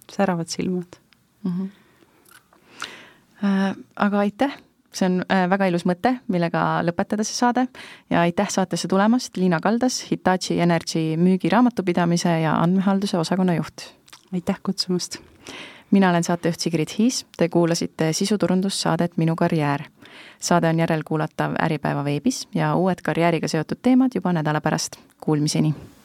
säravad 0.10 0.48
silmad 0.48 1.00
mm. 1.44 1.52
-hmm. 1.52 1.70
Aga 3.96 4.20
aitäh 4.20 4.56
see 4.94 5.06
on 5.06 5.22
äh, 5.32 5.46
väga 5.50 5.70
ilus 5.70 5.86
mõte, 5.86 6.16
millega 6.28 6.82
lõpetada 6.86 7.26
see 7.28 7.38
saade 7.38 7.68
ja 8.10 8.22
aitäh 8.22 8.50
saatesse 8.50 8.88
tulemast, 8.88 9.38
Liina 9.38 9.60
Kaldas, 9.60 10.02
Hitachi 10.12 10.60
Energy 10.60 11.18
müügiraamatupidamise 11.18 12.40
ja 12.42 12.58
andmehalduse 12.64 13.18
osakonna 13.18 13.56
juht. 13.60 13.90
aitäh 14.34 14.60
kutsumast! 14.64 15.20
mina 15.92 16.10
olen 16.10 16.24
saatejuht 16.24 16.60
Sigrid 16.60 16.90
Hiis, 16.98 17.26
te 17.38 17.50
kuulasite 17.50 18.14
sisuturundussaadet 18.14 19.18
Minu 19.18 19.36
karjäär. 19.36 19.84
saade 20.40 20.70
on 20.70 20.80
järelkuulatav 20.80 21.54
Äripäeva 21.62 22.04
veebis 22.04 22.48
ja 22.56 22.76
uued 22.76 23.02
karjääriga 23.04 23.48
seotud 23.48 23.78
teemad 23.82 24.12
juba 24.16 24.34
nädala 24.34 24.62
pärast. 24.62 24.96
Kuulmiseni! 25.22 25.99